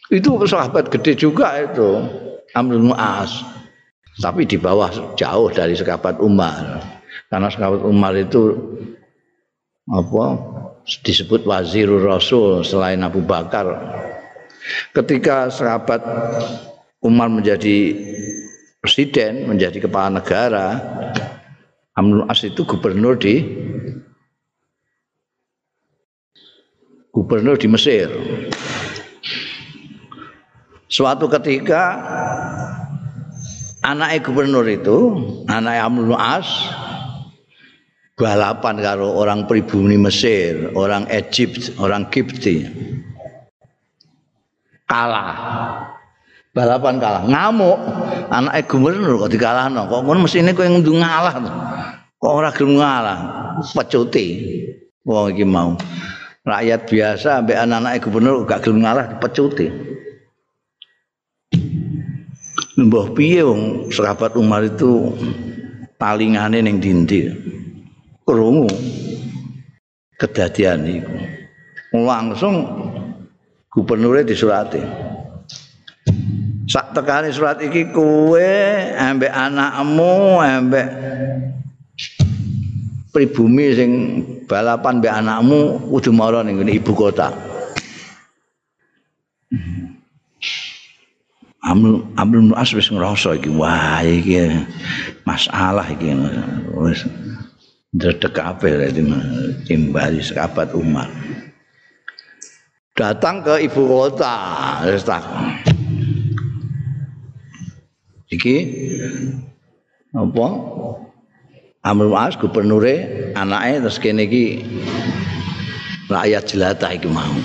[0.08, 2.00] Itu sahabat gede juga itu
[2.56, 3.44] Amr bin As.
[4.16, 6.80] Tapi di bawah jauh dari sahabat Umar.
[7.28, 8.54] Karena sahabat Umar itu
[9.90, 10.24] apa
[11.04, 13.68] disebut wazirul rasul selain Abu Bakar.
[14.96, 16.00] Ketika sahabat
[17.04, 17.92] Umar menjadi
[18.80, 20.80] presiden menjadi kepala negara
[21.94, 23.38] Amrul As itu gubernur di
[27.14, 28.10] gubernur di Mesir.
[30.90, 32.02] Suatu ketika
[33.86, 36.50] anak gubernur itu, anak Amrul As
[38.18, 42.66] balapan karo orang pribumi Mesir, orang Egypt, orang Kipti.
[44.90, 45.93] Kalah.
[46.54, 47.78] Balapan kalah, ngamuk.
[48.30, 49.90] Anak gubernur kok dikalahno.
[49.90, 51.34] Kok ngono mesine kowe ngalah.
[52.14, 53.18] kok ora gelem ngalah?
[53.74, 54.26] Pecuti.
[55.02, 55.74] Wong iki mau.
[56.46, 59.94] Rakyat biasa ambek anak-anak gubernur gak gelem ngalah pecuti
[62.74, 65.14] mbah piye wong sahabat Umar itu
[65.94, 67.30] palingane ning dindi
[68.26, 68.70] krungu.
[70.14, 71.14] Kedadian iku.
[71.94, 72.54] Langsung
[73.70, 74.82] gubernure disurati
[76.64, 78.50] sak tekane surat iki kowe
[78.96, 80.88] ambek anakmu ambek
[83.12, 83.90] pribumi sing
[84.48, 87.30] balapan mbek anakmu kudu mara ning ibu kota.
[91.64, 94.68] Amr Amr bin As wis ngrasa iki wah iki
[95.24, 96.12] masalah iki
[96.76, 97.06] wis
[97.94, 98.92] ndredeg kabeh
[99.64, 101.08] timbali sahabat Umar.
[102.94, 104.36] Datang ke ibu kota,
[104.86, 105.02] wis.
[108.34, 108.56] Iki?
[110.14, 110.46] Apa?
[111.84, 112.96] Amr bin As gubernure
[113.36, 114.64] anake terus kene iki
[116.08, 117.36] rakyat jelata iki mau.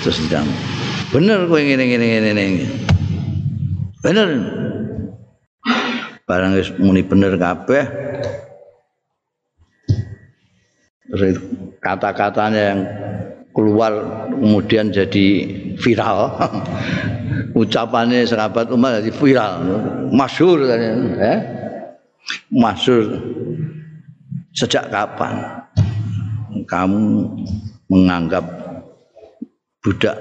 [0.00, 0.46] Terus ndang
[1.10, 2.66] bener kowe ngene ngene ngene ngene.
[4.00, 4.28] Bener.
[6.30, 7.84] Barang wis muni bener kabeh.
[11.82, 12.80] Kata-katanya yang
[13.50, 13.92] keluar
[14.30, 15.26] kemudian jadi
[15.74, 16.38] viral
[17.54, 19.52] ucapannya sahabat Umar jadi viral.
[20.12, 21.34] Masyhur ya.
[22.52, 23.06] Masyhur.
[24.50, 25.62] Sejak kapan
[26.66, 27.30] kamu
[27.86, 28.44] menganggap
[29.80, 30.18] budak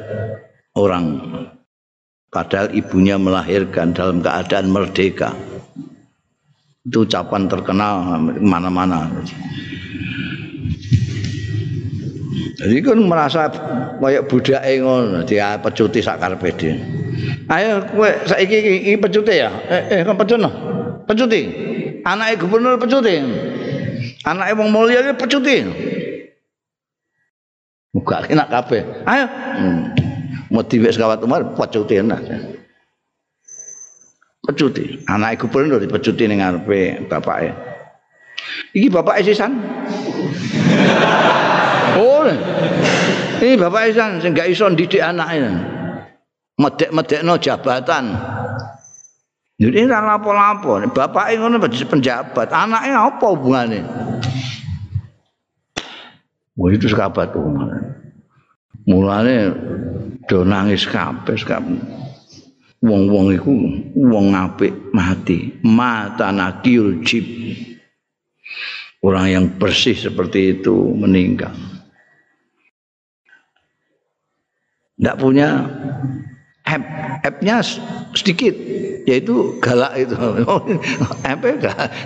[0.78, 1.20] orang
[2.30, 5.34] padahal ibunya melahirkan dalam keadaan merdeka?
[6.86, 9.10] Itu ucapan terkenal mana-mana.
[12.60, 13.48] Jadi kan merasa
[14.04, 16.76] kayak budak ngono dia pecuti sakar pede
[17.50, 20.50] ayo kowe saiki iki pecuti ya eh, eh kan pecuti
[21.06, 21.42] pecuti
[22.06, 23.16] anaknya gubernur pecuti
[24.24, 25.56] anaknya wong mulia pecuti
[27.90, 28.82] Muka enak kabeh.
[29.10, 29.26] Ayo.
[29.60, 29.82] Hmm.
[30.50, 32.22] mau diwek sekawat Umar pecuti enak.
[34.46, 37.54] Pecuti, anak gubernur dipecuti ning ngarepe bapake.
[38.74, 39.58] Iki bapak sisan.
[42.02, 42.26] oh.
[43.42, 45.50] Ini bapak sisan sing gak iso ndidik anake.
[46.60, 48.06] Medek-medekno jabatan.
[49.60, 53.80] Jadi ora lapo-lapo, bapake ngono penjabat, anake apa hubungane?
[56.56, 57.72] Wah itu sekabat Umar.
[58.88, 59.36] Mulane
[60.30, 61.82] do nangis kabeh kabeh
[62.80, 63.52] wong-wong iku
[63.98, 67.26] wong apik mati mata nakil jib
[69.04, 71.52] orang yang bersih seperti itu meninggal
[74.96, 75.50] tidak punya
[76.70, 76.84] app
[77.26, 77.66] appnya
[78.14, 78.54] sedikit
[79.10, 80.14] yaitu galak itu.
[81.32, 81.42] App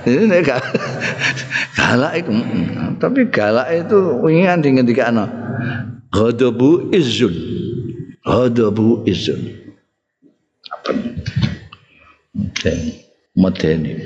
[0.08, 0.40] ini
[1.78, 2.32] galak itu
[3.04, 4.00] tapi galak itu
[4.32, 5.30] ingin dengan tiga anak
[6.14, 7.34] ghadabu izzun.
[8.24, 9.42] Ghadabu izzun.
[10.72, 10.92] Apa?
[13.34, 13.98] Medeni.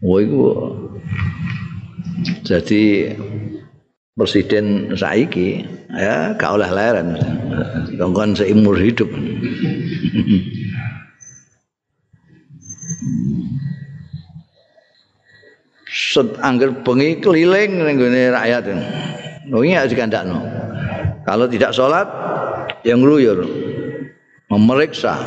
[0.00, 0.42] Wah itu
[2.46, 2.82] jadi
[4.16, 7.20] presiden saiki ya gak oleh leren
[8.00, 9.12] kongkon seumur hidup
[16.16, 18.64] set angger bengi keliling ning gone rakyat.
[19.52, 20.40] Wingi harus dikandakno.
[21.22, 22.06] Kalau tidak sholat,
[22.86, 23.46] yang ngluyur
[24.50, 25.18] memeriksa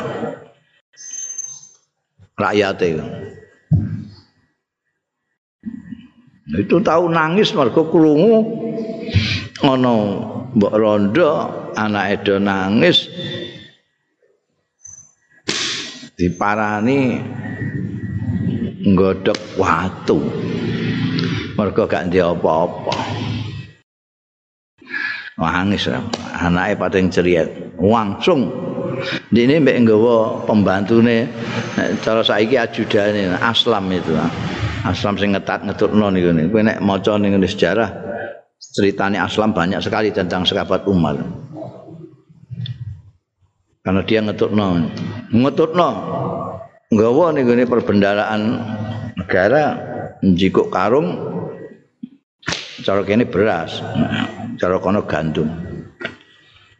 [2.36, 3.04] rakyat itu.
[6.56, 8.42] Itu tahu nangis mergo krungu.
[9.62, 9.94] Ana
[10.50, 11.30] mbok rondo
[11.78, 13.06] anak edo nangis.
[16.18, 17.22] Diparani
[18.82, 20.18] nggodhok watu.
[21.54, 22.94] Mergo gak ndek apa-apa.
[25.40, 25.86] Nangis
[26.34, 27.46] anake pating ceria
[27.78, 28.50] langsung.
[29.32, 31.30] Dene mbek nggawa pembantune
[32.04, 34.12] cara saiki ajudane aslam itu
[34.84, 37.90] aslam sing ngetat ngetukno niku kowe nek maca ning sejarah
[38.60, 41.16] ceritanya aslam banyak sekali tentang sahabat Umar.
[43.80, 44.92] Karena dia ngetukno
[45.32, 45.88] ngetukno
[46.92, 48.40] nggawa ning perbendaraan
[49.16, 49.64] negara
[50.20, 51.16] njikuk karung
[52.80, 53.84] cara kene beras
[54.60, 55.48] cara kono gandum.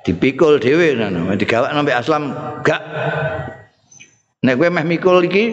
[0.01, 1.37] Dipikul dhewe ngono.
[1.37, 2.23] Digawak sampai aslam
[2.65, 2.81] gak.
[4.41, 5.45] Nek kowe meh mikul iki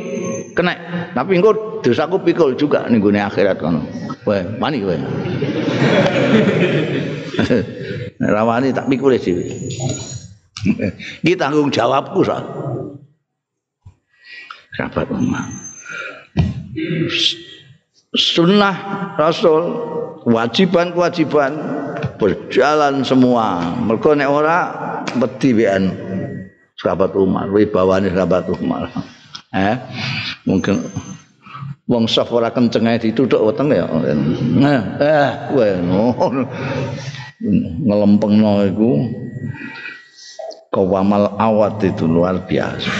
[0.55, 0.71] kena.
[1.11, 3.87] Tapi engko dosaku pikul juga ning gone akhirat kono.
[4.27, 4.97] Kowe wani kowe?
[8.19, 9.47] Rawani tak pikul dhewe.
[11.23, 12.43] Iki tanggung jawabku sa.
[14.75, 15.41] Sahabat umma
[18.15, 18.75] sunnah
[19.19, 19.61] rasul
[20.23, 21.53] kewajiban-kewajiban
[22.17, 23.75] berjalan semua.
[23.77, 24.57] Mergo nek ora
[25.17, 25.93] wedi wean.
[26.77, 28.93] Sahabat Umar, wibawane sahabat Umar.
[29.49, 29.75] Eh,
[30.45, 30.85] mungkin
[31.87, 33.87] wong saf ora kenceng ae dituthuk weteng ya.
[34.59, 35.67] Nah, eh kowe
[37.87, 38.91] ngelempengno iku.
[40.67, 42.91] Kawamal awat itu luar biasa.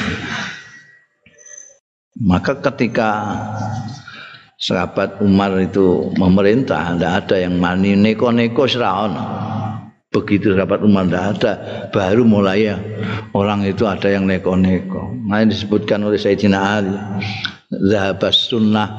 [2.17, 3.09] Maka ketika
[4.57, 9.13] sahabat Umar itu memerintah tidak ada yang mani neko-neko seraon
[10.09, 11.51] begitu sahabat Umar tidak ada
[11.93, 12.81] baru mulai ya
[13.38, 15.13] orang itu ada yang neko-neko.
[15.29, 16.97] Nah disebutkan oleh Sayyidina Ali
[17.72, 18.89] zahabas sunnah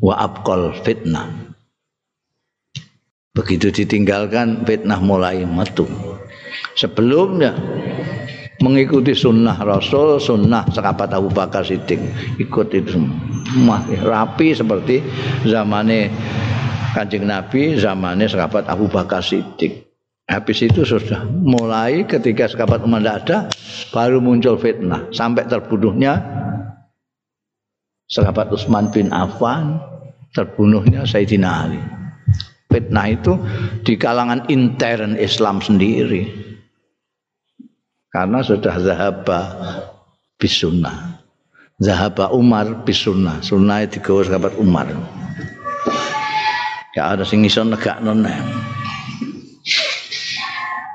[0.00, 1.28] wa abqal fitnah.
[3.36, 5.84] Begitu ditinggalkan fitnah mulai metu.
[6.72, 7.52] Sebelumnya
[8.64, 12.00] mengikuti sunnah Rasul, sunnah sahabat Abu Bakar Siddiq,
[12.40, 13.84] ikut itu semua.
[13.84, 15.04] Rapi seperti
[15.44, 16.08] zamannya
[16.96, 19.84] Kanjeng Nabi, zamannya sahabat Abu Bakar Siddiq.
[20.26, 23.36] Habis itu sudah mulai ketika sahabat Umar tidak ada,
[23.94, 25.06] baru muncul fitnah.
[25.14, 26.18] Sampai terbunuhnya
[28.10, 29.78] sahabat Utsman bin Affan,
[30.34, 31.80] terbunuhnya Sayyidina Ali.
[32.66, 33.38] Fitnah itu
[33.86, 36.26] di kalangan intern Islam sendiri.
[38.10, 39.40] Karena sudah zahaba
[40.40, 41.22] bisunnah.
[41.78, 43.44] Zahaba Umar bisunnah.
[43.44, 44.88] Sunnah itu sahabat Umar.
[46.96, 48.16] Ya ada sing iso negakno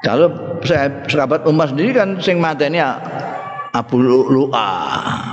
[0.01, 0.33] kalau
[0.65, 2.81] sahabat Umar sendiri kan sing mateni
[3.71, 4.69] Abu Lu'a.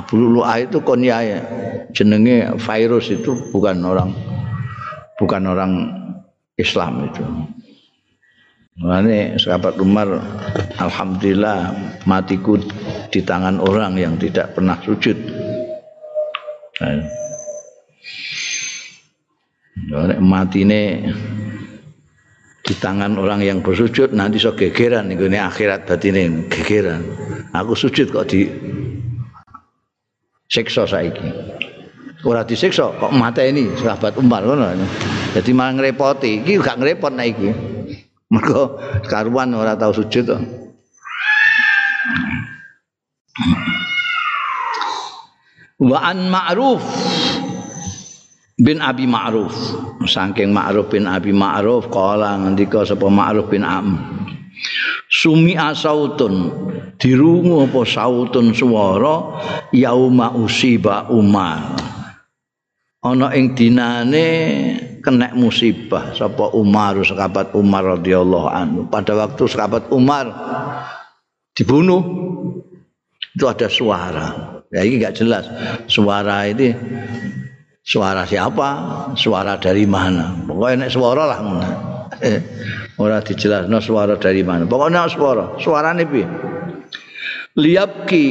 [0.02, 1.40] Abu Lu'a itu konya ya.
[1.90, 4.10] Jenenge virus itu bukan orang
[5.18, 5.72] bukan orang
[6.54, 7.26] Islam itu.
[8.78, 10.06] Ini sahabat Umar
[10.78, 11.74] Alhamdulillah
[12.06, 12.62] matiku
[13.10, 15.18] di tangan orang yang tidak pernah sujud.
[16.78, 17.02] Nah,
[20.22, 21.10] mati ini
[22.68, 27.00] di tangan orang yang bersujud nanti so gegeran ini akhirat ini gegeran.
[27.56, 28.44] Aku sujud kok di
[30.52, 31.32] siksa saiki.
[32.28, 34.84] Ora disiksa kok mata ini sahabat Umar ngono.
[35.32, 37.50] Jadi malah ngerepoti iki gak ngerepot nek iki.
[38.28, 38.76] Mergo
[39.08, 40.36] karuan ora tahu sujud to.
[45.88, 46.84] Wa an ma'ruf
[48.58, 49.54] bin Abi Ma'ruf.
[50.04, 53.96] Saking Ma'ruf bin Abi Ma'ruf kala ngendika sapa Ma'ruf bin Am.
[55.08, 56.50] Sumi asautun
[56.98, 59.38] dirungu apa sautun swara
[59.70, 61.78] yauma usiba Umar.
[62.98, 64.26] Ana ing dinane
[64.98, 68.80] kena musibah sapa Umar sahabat Umar radhiyallahu anhu.
[68.90, 70.26] Pada waktu sahabat Umar
[71.54, 72.02] dibunuh
[73.38, 74.28] itu ada suara.
[74.74, 75.46] Ya ini enggak jelas.
[75.86, 76.74] Suara ini
[77.88, 78.68] suara siapa?
[79.16, 80.44] Suara dari mana?
[80.44, 81.40] Pokoknya nek suara lah
[82.20, 82.40] eh,
[83.00, 84.68] ora dijelasno suara dari mana.
[84.68, 85.56] Pokoknya suara.
[85.56, 86.22] Suara pi
[87.58, 88.26] liyabki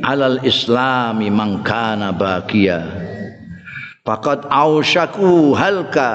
[0.00, 2.80] alal islami mangkana bagia
[4.08, 6.10] fakat ausyaku halka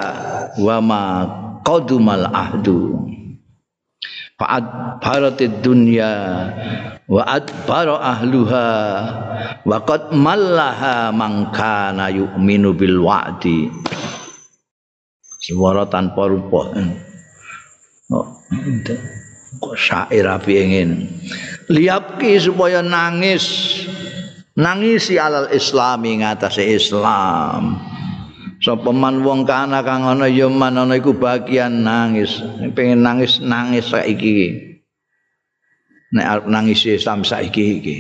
[0.58, 1.04] wa ma
[1.62, 3.06] qadumal ahdu
[4.36, 4.66] fa'ad
[5.00, 6.12] baratid dunya
[7.08, 8.68] wa adbara ahluha
[9.64, 13.72] wa qad mallaha man kana yu'minu bil wa'di
[15.46, 16.74] suara tanpa rupa.
[18.10, 18.26] Oh,
[19.62, 21.06] kok syair api ingin?
[21.70, 23.46] Liapki supaya nangis.
[24.56, 27.76] Nangisi alal islami ngatasé islam
[28.66, 32.42] sapa man wong kana kang ana ya man ana iku bagian nangis.
[32.74, 34.58] Pengen nangis nangis saiki.
[36.18, 37.98] Nek arep nangis Islam saiki iki.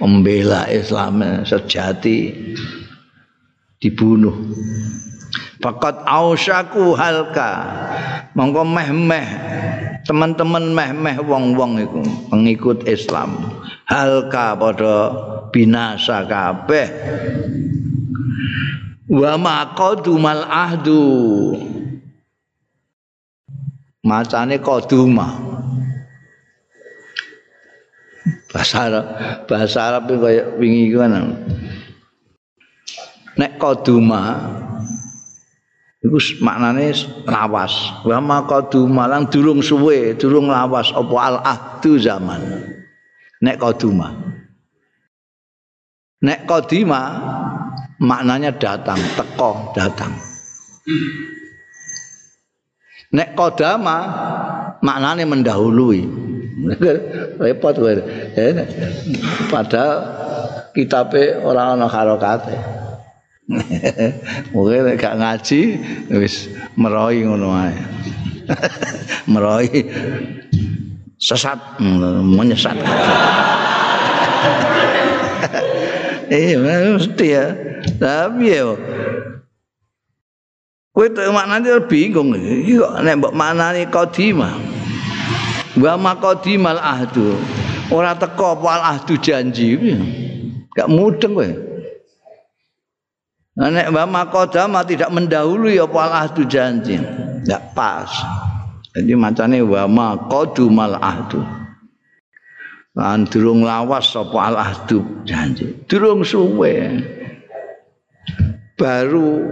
[0.00, 2.32] Membela Islam sejati
[3.76, 4.32] dibunuh.
[5.60, 7.52] Fakat ausyaku halka.
[8.34, 9.28] Mongko meh-meh
[10.04, 13.56] Teman-teman meh-meh wong-wong itu Pengikut Islam.
[13.88, 14.96] Halka pada
[15.48, 16.88] binasa kabeh
[19.08, 21.04] Wa maqadumal ahdu.
[24.04, 25.54] Macane kodumah
[28.54, 29.06] bahasa Arab
[29.50, 31.18] bahasa Arab itu kayak wingi gimana
[33.34, 34.22] nek koduma
[36.04, 36.92] itu maknanya
[37.24, 37.72] lawas.
[38.04, 38.44] Wa ma
[39.08, 42.40] lang durung suwe durung lawas apa al ahdu zaman.
[43.40, 44.12] Nek koduma
[46.20, 47.00] nek kodima
[48.04, 50.12] maknanya datang teko datang
[53.08, 53.98] nek kodama
[54.84, 56.24] maknanya mendahului
[57.42, 57.94] repot kowe.
[58.38, 58.52] Eh,
[59.50, 59.92] padahal
[60.74, 62.56] kitabe ora ana harokate.
[64.56, 65.60] Mungkin gak ngaji
[66.16, 66.48] wis
[66.80, 67.52] meroi ngono
[71.24, 71.80] sesat
[72.24, 72.76] menyesat.
[76.30, 77.46] Eh mesti ya.
[78.00, 78.72] Tapi ya
[80.94, 84.54] Kowe maknane bingung iki kok nek mbok maknani qadimah.
[85.74, 87.34] wa maqadimal ahdu
[87.90, 89.74] ora teko apa al ahdu janji
[90.70, 91.50] gak mudeng kowe
[93.58, 96.94] nek wa maqadama tidak mendahului apa al ahdu janji
[97.42, 98.10] gak pas
[98.94, 101.42] Jadi macane wa ma qadumal ahdu.
[102.94, 105.66] Lan durung lawas sapa al ahdu janji.
[105.90, 107.02] Durung suwe.
[108.78, 109.42] Baru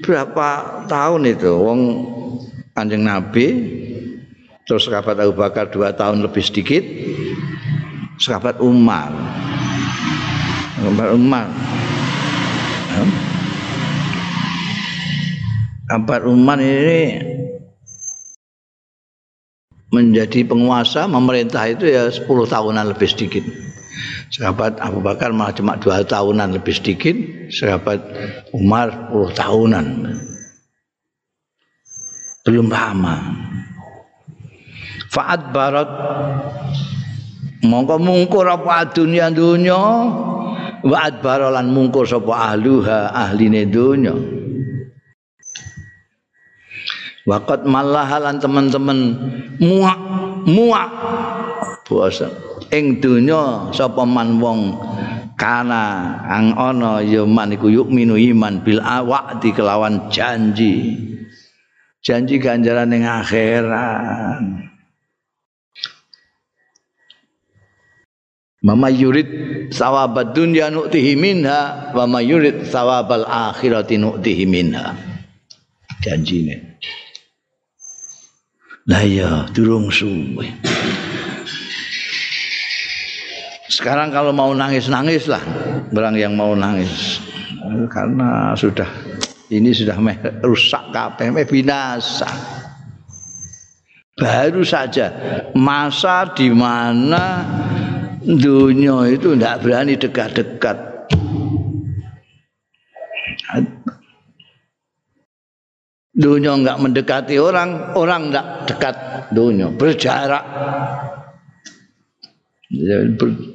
[0.00, 0.48] berapa
[0.86, 1.80] tahun itu wong
[2.74, 3.46] Kanjeng Nabi
[4.64, 6.82] terus sahabat Abu Bakar dua tahun lebih sedikit
[8.16, 9.12] sahabat Umar
[10.80, 11.46] sahabat Umar
[15.86, 17.33] sahabat Umar ini
[19.94, 23.44] menjadi penguasa memerintah itu ya 10 tahunan lebih sedikit.
[24.34, 27.14] Sahabat Abu Bakar malah cuma dua tahunan lebih sedikit,
[27.54, 28.02] sahabat
[28.50, 29.86] Umar 10 tahunan.
[32.42, 33.16] Belum lama.
[35.14, 35.90] Fa'ad barat
[37.62, 39.78] mongko mungkur apa dunia dunya
[40.84, 44.12] wa adbaralan mungkur sapa ahluha ahline dunya
[47.24, 48.98] Wakat malahalan teman-teman.
[49.56, 50.00] Muak
[50.44, 50.90] muak.
[51.88, 52.28] Puasa.
[52.72, 54.76] Ing donya sapa man wong
[55.36, 58.80] kana ang ana ya man iku iman bil
[59.40, 61.00] di kelawan janji.
[62.04, 64.44] Janji ganjaran ning akhirat.
[68.64, 69.28] Mama yurid
[69.76, 74.96] sawabad dunya nu'tihi minha wa yurid sawabal akhirati nu'tihi minha.
[76.00, 76.80] Janjine.
[78.84, 80.52] Lah ya durung suwe.
[83.72, 85.40] Sekarang kalau mau nangis-nangis lah.
[85.88, 87.20] Barang yang mau nangis.
[87.88, 88.86] Karena sudah
[89.44, 89.96] Ini sudah
[90.44, 92.28] rusak kabeh binasa.
[94.16, 95.12] Baru saja
[95.52, 97.44] Masa di mana
[98.24, 100.76] Dunia itu tidak berani dekat-dekat
[106.14, 108.94] dunia enggak mendekati orang, orang enggak dekat
[109.34, 110.44] dunia, berjarak.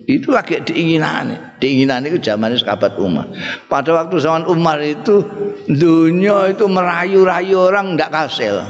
[0.08, 3.28] Itu lagi diinginan, diinginan itu zaman sahabat Umar.
[3.68, 5.24] Pada waktu zaman Umar itu
[5.68, 8.64] dunia itu merayu-rayu orang enggak kasil.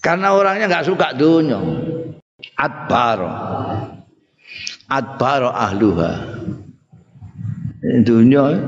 [0.00, 1.60] Karena orangnya enggak suka dunia.
[2.56, 3.32] Adbaro.
[4.88, 6.12] Adbaro ahluha.
[7.84, 8.64] Dunia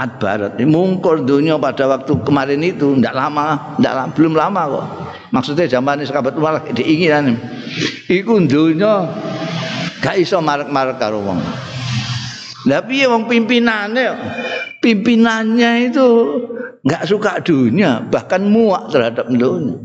[0.00, 0.56] adbarat.
[0.64, 4.86] Mungkur dunia pada waktu kemarin itu tidak lama tidak lama, belum lama kok.
[5.30, 7.36] Maksudnya zaman ini sahabat Umar diinginan
[8.08, 9.12] iku dunia
[10.00, 11.38] gak iso marek-marek karo wong.
[12.64, 14.10] Ya wong pimpinannya?
[14.80, 16.08] Pimpinannya itu
[16.80, 19.76] nggak suka dunia bahkan muak terhadap dunia.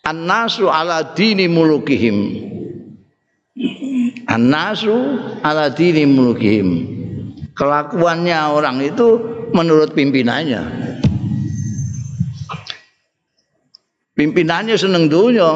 [0.00, 2.18] An-nasu ala dini mulukihim.
[4.26, 4.96] An-nasu
[5.44, 6.99] ala dini mulukihim
[7.60, 9.20] kelakuannya orang itu
[9.52, 10.64] menurut pimpinannya.
[14.16, 15.52] Pimpinannya seneng dunia,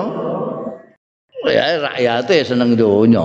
[1.49, 3.25] ya rakyatnya seneng dunia.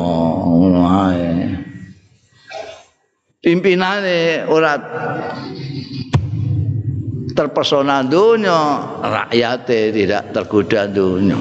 [3.40, 4.84] Pimpinannya orang
[7.36, 8.60] terpesona dunia,
[9.04, 11.40] rakyatnya tidak tergoda dunia.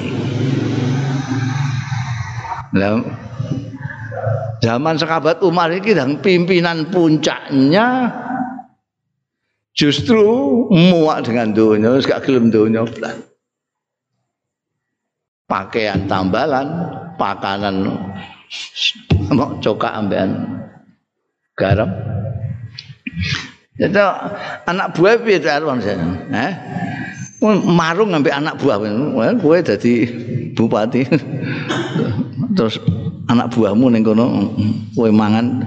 [4.59, 8.11] Zaman sahabat Umar ini dan pimpinan puncaknya
[9.75, 10.23] justru
[10.71, 12.83] muak dengan dunia, gak gelem dunia
[15.49, 16.67] Pakaian tambalan,
[17.17, 17.89] pakanan
[19.33, 20.61] mau coka ambean
[21.57, 21.89] garam.
[23.79, 24.05] Itu
[24.67, 26.53] anak buah piye Arwan Eh?
[27.47, 28.77] Marung ngambil anak buah.
[29.39, 29.93] Gue jadi
[30.59, 31.07] bupati.
[32.55, 32.75] Terus
[33.31, 34.51] anak buahmu ning kono
[34.97, 35.63] kowe mangan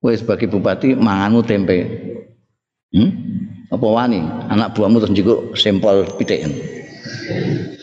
[0.00, 1.76] kowe sebagai bupati manganmu tempe.
[2.94, 3.10] Hmm?
[3.68, 4.24] Apa wani?
[4.48, 6.48] Anak buahmu terus njiko sampel pitik.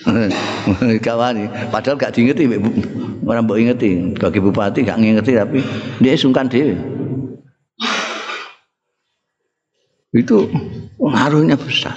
[1.06, 2.50] gak wani, padahal gak diingeti
[3.26, 4.18] ora mbok ingeti.
[4.18, 5.62] Sebagai bupati gak ngingeti tapi
[6.02, 6.74] dia sungkan dhewe.
[10.16, 10.50] Itu
[10.98, 11.94] pengaruhnya besar.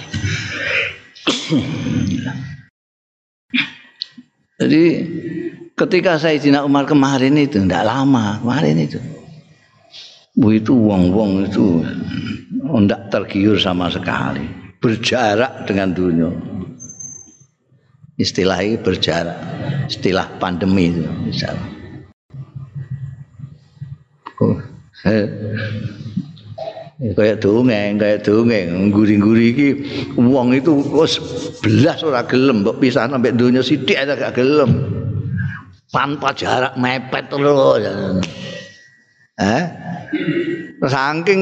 [4.58, 4.84] Jadi
[5.78, 8.98] Ketika saya Sayyidina Umar kemarin itu tidak lama, kemarin itu.
[10.34, 11.86] Bu itu wong-wong itu
[12.66, 14.42] tidak tergiur sama sekali,
[14.82, 16.34] berjarak dengan dunia.
[18.18, 19.38] Istilah ini berjarak,
[19.86, 21.70] istilah pandemi itu misalnya.
[24.42, 24.58] Oh,
[26.98, 29.68] kayak dongeng, kayak dongeng, guri-guri iki
[30.18, 31.22] wong itu wis
[31.62, 34.98] belas ora gelem mbok pisah sampai dunia sithik ada gak gelem.
[35.88, 37.82] tanpa jarak mepet terus.
[39.38, 39.62] Eh?
[40.84, 41.40] Saking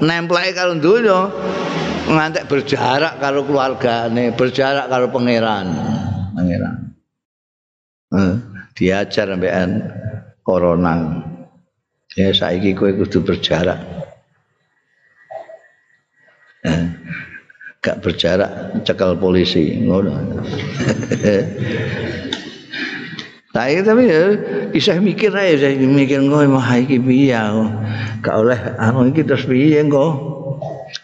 [0.00, 1.28] nempleke karo donya
[2.08, 5.66] ngantek berjarak karo keluargane, berjarak karo pangeran.
[6.32, 6.76] Pangeran.
[8.08, 8.34] Eh,
[8.72, 9.70] diajar sampean
[10.40, 11.26] corona.
[12.16, 14.07] Ya saiki kowe kudu berjarak.
[16.68, 16.84] Eh,
[17.80, 20.12] gak berjarak cekal polisi ngono.
[23.54, 24.22] Saya tapi ya
[24.68, 27.38] bisa mikir aja, saya mikir kok mah iki piye
[28.20, 30.36] Gak oleh anu iki terus piye kok.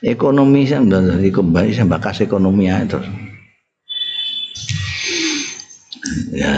[0.04, 3.08] Ekonomi sampeyan dari kembali sampai bakas ekonomi aja terus.
[6.32, 6.56] Ya.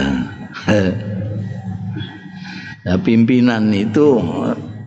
[2.83, 4.19] Ya pimpinan itu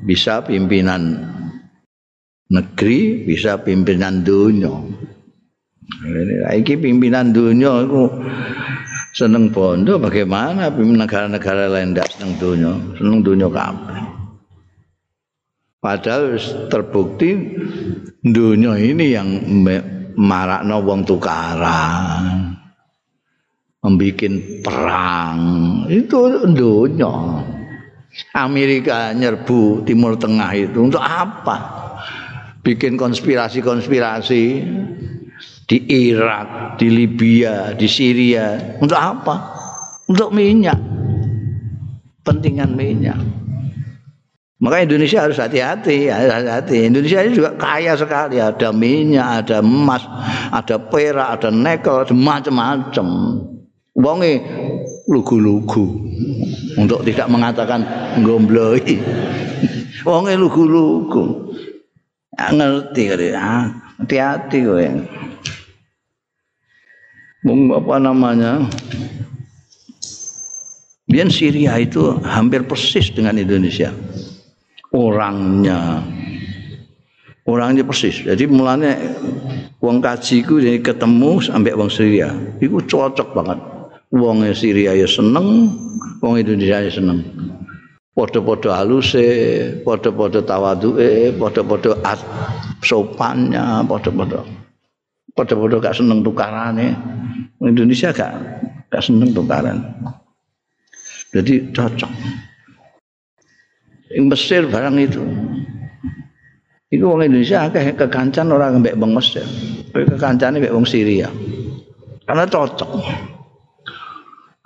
[0.04, 1.30] bisa pimpinan
[2.50, 4.74] negeri, bisa pimpinan dunia.
[6.50, 8.02] Ini pimpinan dunia itu
[9.14, 12.72] seneng bondo bagaimana negara-negara lain tidak seneng dunia?
[12.98, 14.00] Seneng dunia kabeh.
[15.80, 16.36] Padahal
[16.68, 17.56] terbukti
[18.20, 19.28] dunia ini yang
[20.18, 22.52] marakno wong tukaran
[23.80, 25.40] membuat perang.
[25.88, 27.14] Itu dunia.
[28.34, 31.79] Amerika nyerbu Timur Tengah itu untuk apa
[32.70, 34.42] bikin konspirasi-konspirasi
[35.66, 38.78] di Irak, di Libya, di Syria.
[38.78, 39.58] Untuk apa?
[40.06, 40.78] Untuk minyak.
[42.22, 43.18] Pentingan minyak.
[44.60, 46.84] Maka Indonesia harus hati-hati, hati-hati.
[46.84, 50.04] Indonesia ini juga kaya sekali, ada minyak, ada emas,
[50.52, 53.06] ada perak, ada nikel, macam-macam.
[53.96, 54.32] Wonge
[55.10, 56.06] lugu-lugu
[56.76, 57.82] untuk tidak mengatakan
[58.22, 59.00] gombloi.
[60.08, 61.50] Wonge lugu-lugu.
[62.38, 64.86] Ngerti kali, hati-hati kowe.
[67.50, 68.62] apa namanya?
[71.10, 73.90] Biar Syria itu hampir persis dengan Indonesia.
[74.94, 76.06] Orangnya.
[77.50, 78.22] Orangnya persis.
[78.22, 78.94] Jadi mulanya
[79.82, 82.30] uang kaji ku jadi ketemu sampai uang Syria.
[82.62, 83.58] Itu cocok banget.
[84.14, 85.74] Uang Syria ya seneng
[86.22, 87.26] uang Indonesia ya seneng
[88.10, 89.26] podo-podo haluse
[89.86, 91.96] podo-podo tawadu'e podo-podo
[92.82, 94.44] sopannya podo-podo
[95.32, 96.94] podo-podo gak seneng tukarannya
[97.60, 98.32] Indonesia gak
[98.90, 99.78] gak seneng tukaran.
[101.30, 102.10] Jadi cocok.
[104.18, 105.22] Ing Mesir barang itu.
[106.90, 109.46] Iku wong Indonesia akeh kekancan orang mbek wong Mesir.
[109.94, 111.30] Kowe kekancane mbek wong Syria.
[112.26, 112.90] Karena cocok.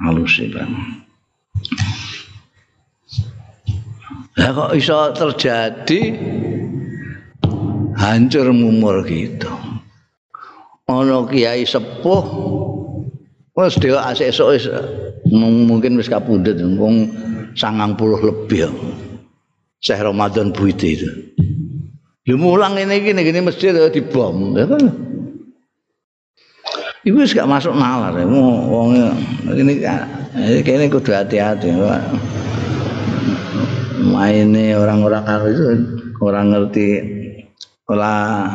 [0.01, 0.57] Halus itu.
[4.35, 6.01] Lah kok iso terjadi
[7.95, 9.51] hancur mumur gitu.
[10.91, 12.25] Ono kiai sepuh
[13.55, 14.67] Wes dhewe esuk wis
[15.31, 17.15] mungkin wis kapundhut wong
[17.55, 18.67] 90 lebih.
[19.79, 21.07] Syekh Ramadan Buite itu.
[22.27, 24.83] Lu mulang ini gini gini masjid dibom, ya kan?
[27.07, 28.97] Wis gak masuk nalar, wong
[29.55, 29.87] ini
[30.67, 31.69] kayaknya kudu hati-hati.
[34.05, 35.65] Maine orang-orang itu
[36.21, 36.89] orang ngerti
[37.89, 38.53] olah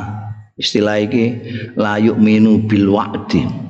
[0.55, 1.25] istilah iki
[1.73, 3.69] layuk minu bil wa'di.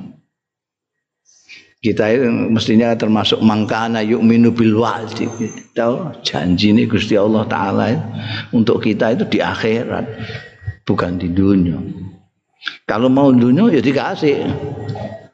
[1.80, 5.24] kita itu mestinya termasuk mangkana yu'minu bil wa'di.
[5.72, 6.20] Tahu?
[6.20, 7.88] Janji ini Gusti Allah taala
[8.52, 10.04] untuk kita itu di akhirat
[10.84, 11.80] bukan di dunia.
[12.84, 14.44] Kalau mau dunia ya dikasih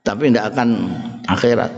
[0.07, 0.87] tapi tidak akan
[1.27, 1.73] akhirat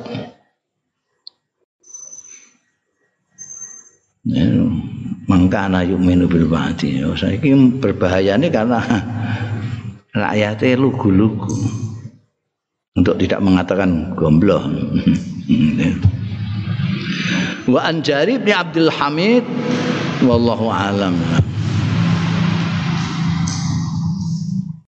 [5.29, 8.81] mangkana yu'minu bil wa'di saya ini berbahaya ini karena
[10.17, 11.53] rakyatnya lugu-lugu
[12.99, 14.59] untuk tidak mengatakan gombloh.
[17.71, 19.47] Wa an Jarib bin Abdul Hamid
[20.27, 21.15] wallahu alam.